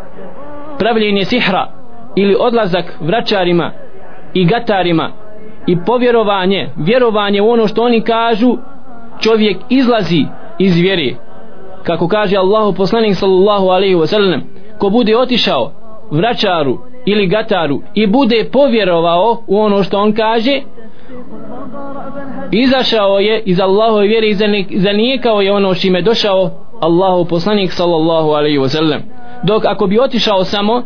pravljenje 0.80 1.26
sihra 1.26 1.68
ili 2.16 2.36
odlazak 2.40 2.98
vračarima 3.00 3.72
i 4.34 4.46
gatarima 4.46 5.12
i 5.68 5.78
povjerovanje 5.86 6.70
vjerovanje 6.76 7.42
u 7.42 7.50
ono 7.50 7.68
što 7.68 7.84
oni 7.84 8.02
kažu 8.02 8.58
čovjek 9.20 9.58
izlazi 9.70 10.26
iz 10.60 10.78
vjere. 10.78 11.16
Kako 11.84 12.08
kaže 12.08 12.38
Allahu 12.38 12.74
poslanik 12.74 13.16
sallallahu 13.16 13.68
alaihi 13.68 13.96
wa 13.96 14.08
sallam 14.08 14.42
ko 14.78 14.90
bude 14.90 15.18
otišao 15.18 15.72
vračaru 16.12 16.78
ili 17.06 17.28
gataru 17.28 17.82
i 17.94 18.08
bude 18.08 18.50
povjerovao 18.52 19.44
u 19.48 19.60
ono 19.60 19.84
što 19.84 20.00
on 20.00 20.14
kaže 20.14 20.62
izašao 22.52 23.20
je 23.20 23.42
iz 23.46 23.60
Allahove 23.60 24.08
vjere 24.08 24.28
i 24.28 24.36
zanijekao 24.80 25.42
je 25.42 25.54
ono 25.54 25.74
što 25.74 26.02
došao 26.02 26.50
Allahu 26.84 27.26
poslanik 27.26 27.72
sallallahu 27.72 28.30
alaihi 28.30 28.58
wa 28.58 28.70
sallam. 28.70 29.02
Dok 29.44 29.66
ako 29.66 29.88
bi 29.88 30.00
otišao 30.00 30.44
samo 30.44 30.84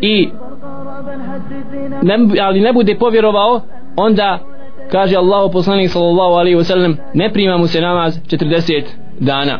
i 0.00 0.28
ne, 2.02 2.18
ali 2.42 2.60
ne 2.60 2.72
bude 2.72 2.94
povjerovao 2.98 3.60
onda 3.96 4.38
kaže 4.90 5.16
Allahu 5.16 5.52
poslanik 5.52 5.90
sallallahu 5.90 6.34
alaihi 6.34 6.56
wa 6.56 6.64
sallam 6.64 6.96
ne 7.14 7.32
prima 7.32 7.56
mu 7.56 7.66
se 7.66 7.80
namaz 7.80 8.18
40 8.26 8.82
dana. 9.20 9.58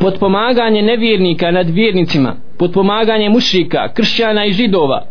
Potpomaganje 0.00 0.82
nevjernika 0.82 1.50
nad 1.50 1.66
vjernicima 1.70 2.34
potpomaganje 2.58 3.28
mušrika, 3.28 3.88
kršćana 3.94 4.44
i 4.44 4.52
židova 4.52 5.02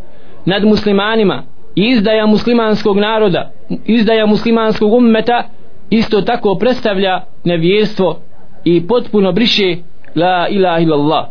nad 0.45 0.63
muslimanima 0.63 1.43
izdaja 1.75 2.25
muslimanskog 2.25 2.97
naroda 2.97 3.51
izdaja 3.85 4.25
muslimanskog 4.25 4.93
ummeta 4.93 5.43
isto 5.89 6.21
tako 6.21 6.55
predstavlja 6.59 7.21
nevjerstvo 7.43 8.19
i 8.63 8.87
potpuno 8.87 9.31
briše 9.31 9.75
la 10.15 10.47
ilaha 10.49 10.79
illallah. 10.79 11.25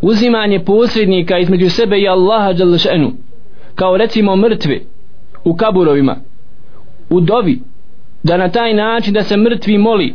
Uzimanje 0.00 0.64
posrednika 0.64 1.38
između 1.38 1.70
sebe 1.70 1.98
i 1.98 2.08
Allaha 2.08 2.52
dželešenu 2.52 3.12
kao 3.74 3.96
recimo 3.96 4.36
mrtve 4.36 4.80
u 5.44 5.56
kaburovima 5.56 6.16
u 7.10 7.20
dovi 7.20 7.60
da 8.22 8.36
na 8.36 8.48
taj 8.48 8.74
način 8.74 9.14
da 9.14 9.22
se 9.22 9.36
mrtvi 9.36 9.78
moli 9.78 10.14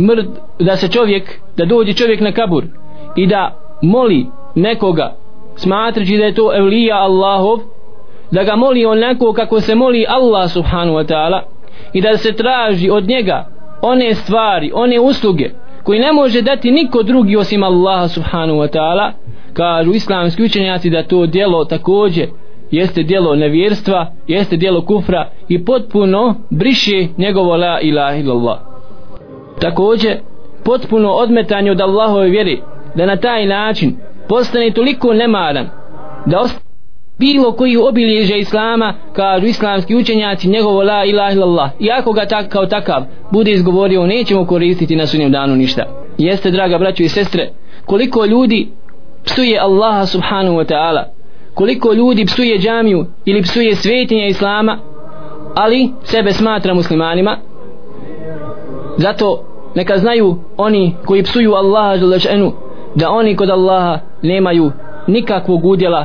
mrt, 0.00 0.28
da 0.58 0.76
se 0.76 0.88
čovjek 0.88 1.40
da 1.56 1.64
dođe 1.64 1.92
čovjek 1.92 2.20
na 2.20 2.32
kabur 2.32 2.64
i 3.16 3.26
da 3.26 3.60
moli 3.82 4.26
nekoga 4.54 5.14
smatraći 5.56 6.16
da 6.16 6.24
je 6.24 6.34
to 6.34 6.56
evlija 6.56 6.96
Allahov 6.96 7.58
da 8.30 8.44
ga 8.44 8.56
moli 8.56 8.84
onako 8.84 9.32
kako 9.32 9.60
se 9.60 9.74
moli 9.74 10.06
Allah 10.08 10.50
subhanahu 10.50 10.96
wa 10.98 11.06
ta'ala 11.06 11.40
i 11.92 12.00
da 12.00 12.16
se 12.16 12.32
traži 12.32 12.90
od 12.90 13.08
njega 13.08 13.46
one 13.82 14.14
stvari, 14.14 14.70
one 14.74 15.00
usluge 15.00 15.50
koji 15.82 16.00
ne 16.00 16.12
može 16.12 16.42
dati 16.42 16.70
niko 16.70 17.02
drugi 17.02 17.36
osim 17.36 17.62
Allaha 17.62 18.08
subhanahu 18.08 18.58
wa 18.58 18.68
ta'ala 18.68 19.12
kažu 19.52 19.92
islamski 19.92 20.42
učenjaci 20.42 20.90
da 20.90 21.02
to 21.02 21.26
djelo 21.26 21.64
takođe 21.64 22.26
jeste 22.70 23.02
djelo 23.02 23.36
nevjerstva 23.36 24.12
jeste 24.26 24.56
djelo 24.56 24.84
kufra 24.84 25.30
i 25.48 25.64
potpuno 25.64 26.34
briše 26.50 27.06
njegovo 27.16 27.56
la 27.56 27.80
ilaha 27.80 28.16
illallah. 28.16 28.58
Takođe, 29.60 30.16
potpuno 30.64 31.10
odmetanje 31.10 31.70
od 31.70 31.80
Allahove 31.80 32.28
vjeri 32.28 32.60
da 32.94 33.06
na 33.06 33.16
taj 33.16 33.46
način 33.46 33.96
postane 34.28 34.70
toliko 34.70 35.14
nemaran 35.14 35.68
da 36.26 36.40
ostane 36.40 36.65
bilo 37.18 37.52
koji 37.52 37.76
obilježe 37.76 38.38
islama 38.38 38.94
kažu 39.12 39.46
islamski 39.46 39.96
učenjaci 39.96 40.48
njegovo 40.48 40.82
la 40.82 41.04
ilaha 41.04 41.32
illallah. 41.32 41.70
Iako 41.80 42.12
ga 42.12 42.26
tak 42.26 42.48
kao 42.48 42.66
takav 42.66 43.02
bude 43.32 43.50
izgovorio 43.50 44.06
nećemo 44.06 44.46
koristiti 44.46 44.96
na 44.96 45.06
sunjem 45.06 45.32
danu 45.32 45.56
ništa. 45.56 45.82
Jeste 46.18 46.50
draga 46.50 46.78
braćo 46.78 47.02
i 47.02 47.08
sestre 47.08 47.50
koliko 47.86 48.24
ljudi 48.24 48.68
psuje 49.24 49.58
Allaha 49.58 50.06
subhanahu 50.06 50.56
wa 50.56 50.64
ta'ala 50.64 51.02
koliko 51.54 51.92
ljudi 51.92 52.24
psuje 52.24 52.58
džamiju 52.58 53.06
ili 53.24 53.42
psuje 53.42 53.74
svetinje 53.74 54.28
islama 54.28 54.78
ali 55.54 55.90
sebe 56.02 56.32
smatra 56.32 56.74
muslimanima 56.74 57.38
zato 58.96 59.44
neka 59.74 59.98
znaju 59.98 60.36
oni 60.56 60.94
koji 61.04 61.22
psuju 61.22 61.54
Allaha 61.54 61.96
da 62.94 63.10
oni 63.10 63.36
kod 63.36 63.50
Allaha 63.50 63.98
nemaju 64.22 64.72
nikakvog 65.06 65.64
udjela 65.64 66.04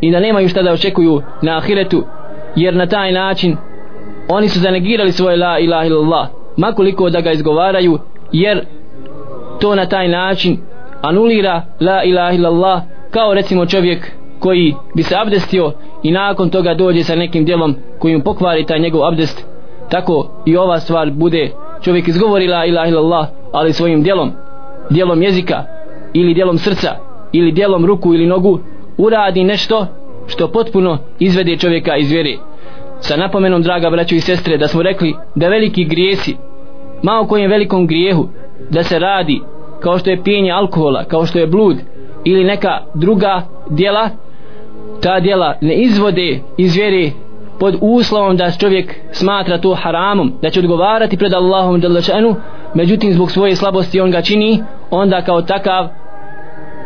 i 0.00 0.10
da 0.10 0.20
nemaju 0.20 0.48
šta 0.48 0.62
da 0.62 0.72
očekuju 0.72 1.22
na 1.42 1.56
ahiretu 1.56 2.04
jer 2.56 2.74
na 2.74 2.86
taj 2.86 3.12
način 3.12 3.56
oni 4.28 4.48
su 4.48 4.60
zanegirali 4.60 5.12
svoje 5.12 5.36
la 5.36 5.58
ilaha 5.58 5.86
illallah 5.86 6.28
makoliko 6.56 7.10
da 7.10 7.20
ga 7.20 7.32
izgovaraju 7.32 7.98
jer 8.32 8.64
to 9.60 9.74
na 9.74 9.86
taj 9.86 10.08
način 10.08 10.58
anulira 11.02 11.62
la 11.80 12.04
ilaha 12.04 12.32
illallah 12.32 12.82
kao 13.10 13.34
recimo 13.34 13.66
čovjek 13.66 14.12
koji 14.38 14.74
bi 14.96 15.02
se 15.02 15.16
abdestio 15.16 15.72
i 16.02 16.10
nakon 16.10 16.50
toga 16.50 16.74
dođe 16.74 17.04
sa 17.04 17.14
nekim 17.14 17.44
djelom 17.44 17.76
koji 17.98 18.16
mu 18.16 18.22
pokvari 18.22 18.66
taj 18.66 18.78
njegov 18.78 19.04
abdest 19.04 19.46
tako 19.90 20.28
i 20.46 20.56
ova 20.56 20.80
stvar 20.80 21.10
bude 21.10 21.50
čovjek 21.82 22.08
izgovori 22.08 22.46
la 22.46 22.64
ilaha 22.66 22.88
illallah 22.88 23.28
ali 23.52 23.72
svojim 23.72 24.02
djelom 24.02 24.32
djelom 24.90 25.22
jezika 25.22 25.64
ili 26.12 26.34
djelom 26.34 26.58
srca 26.58 26.88
ili 27.32 27.52
djelom 27.52 27.86
ruku 27.86 28.14
ili 28.14 28.26
nogu 28.26 28.58
uradi 29.00 29.44
nešto 29.44 29.86
što 30.26 30.48
potpuno 30.48 30.98
izvede 31.18 31.56
čovjeka 31.56 31.96
iz 31.96 32.10
vjere. 32.10 32.36
Sa 33.00 33.16
napomenom 33.16 33.62
draga 33.62 33.90
braćo 33.90 34.14
i 34.14 34.20
sestre 34.20 34.56
da 34.56 34.68
smo 34.68 34.82
rekli 34.82 35.14
da 35.34 35.48
veliki 35.48 35.84
grijesi 35.84 36.36
malo 37.02 37.26
kojem 37.26 37.50
velikom 37.50 37.86
grijehu 37.86 38.28
da 38.70 38.82
se 38.82 38.98
radi 38.98 39.40
kao 39.80 39.98
što 39.98 40.10
je 40.10 40.22
pijenje 40.22 40.50
alkohola 40.50 41.04
kao 41.04 41.26
što 41.26 41.38
je 41.38 41.46
blud 41.46 41.76
ili 42.24 42.44
neka 42.44 42.78
druga 42.94 43.42
djela 43.70 44.10
ta 45.02 45.20
djela 45.20 45.54
ne 45.60 45.74
izvode 45.74 46.40
iz 46.56 46.76
vjere 46.76 47.10
pod 47.60 47.78
uslovom 47.80 48.36
da 48.36 48.50
čovjek 48.50 48.94
smatra 49.12 49.58
to 49.58 49.74
haramom 49.74 50.32
da 50.42 50.50
će 50.50 50.60
odgovarati 50.60 51.16
pred 51.16 51.32
Allahom 51.34 51.80
djelačanu 51.80 52.36
međutim 52.74 53.12
zbog 53.12 53.30
svoje 53.30 53.56
slabosti 53.56 54.00
on 54.00 54.10
ga 54.10 54.22
čini 54.22 54.62
onda 54.90 55.22
kao 55.22 55.42
takav 55.42 55.88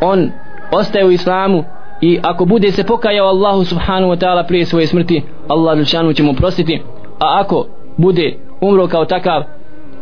on 0.01 0.31
ostaje 0.73 1.05
u 1.05 1.11
islamu 1.11 1.65
i 2.01 2.19
ako 2.23 2.45
bude 2.45 2.73
se 2.73 2.85
pokajao 2.85 3.29
Allahu 3.29 3.65
subhanahu 3.65 4.13
wa 4.13 4.19
ta'ala 4.19 4.47
prije 4.47 4.67
svoje 4.67 4.87
smrti 4.87 5.23
Allah 5.49 5.77
Đelšanu 5.77 6.13
će 6.13 6.23
mu 6.23 6.35
prostiti 6.35 6.83
a 7.21 7.41
ako 7.41 7.67
bude 7.97 8.37
umro 8.61 8.87
kao 8.87 9.05
takav 9.05 9.43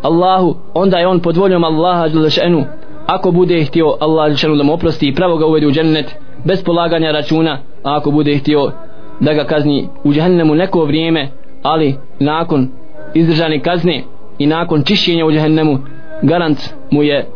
Allahu 0.02 0.56
onda 0.74 0.98
je 0.98 1.06
on 1.06 1.20
pod 1.20 1.36
voljom 1.36 1.64
Allaha 1.64 2.08
Đelšanu. 2.08 2.64
Ako 3.06 3.30
bude 3.30 3.64
htio 3.64 3.96
Allah 4.00 4.28
Đelšanu 4.28 4.56
da 4.56 4.62
mu 4.62 4.72
oprosti 4.72 5.08
i 5.08 5.14
pravo 5.14 5.36
ga 5.36 5.46
uvede 5.46 5.66
u 5.66 5.70
džennet 5.70 6.14
bez 6.44 6.64
polaganja 6.64 7.12
računa. 7.12 7.58
A 7.84 7.96
ako 7.96 8.10
bude 8.10 8.38
htio 8.38 8.72
da 9.20 9.32
ga 9.32 9.44
kazni 9.44 9.88
u 10.04 10.12
džehennemu 10.12 10.54
neko 10.54 10.84
vrijeme 10.84 11.28
ali 11.62 11.96
nakon 12.18 12.68
izdržane 13.14 13.60
kazne 13.60 14.02
i 14.38 14.46
nakon 14.46 14.82
čišćenja 14.82 15.26
u 15.26 15.32
džehennemu 15.32 15.78
garant 16.22 16.58
mu 16.90 17.02
je 17.02 17.26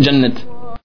džennet. 0.00 0.51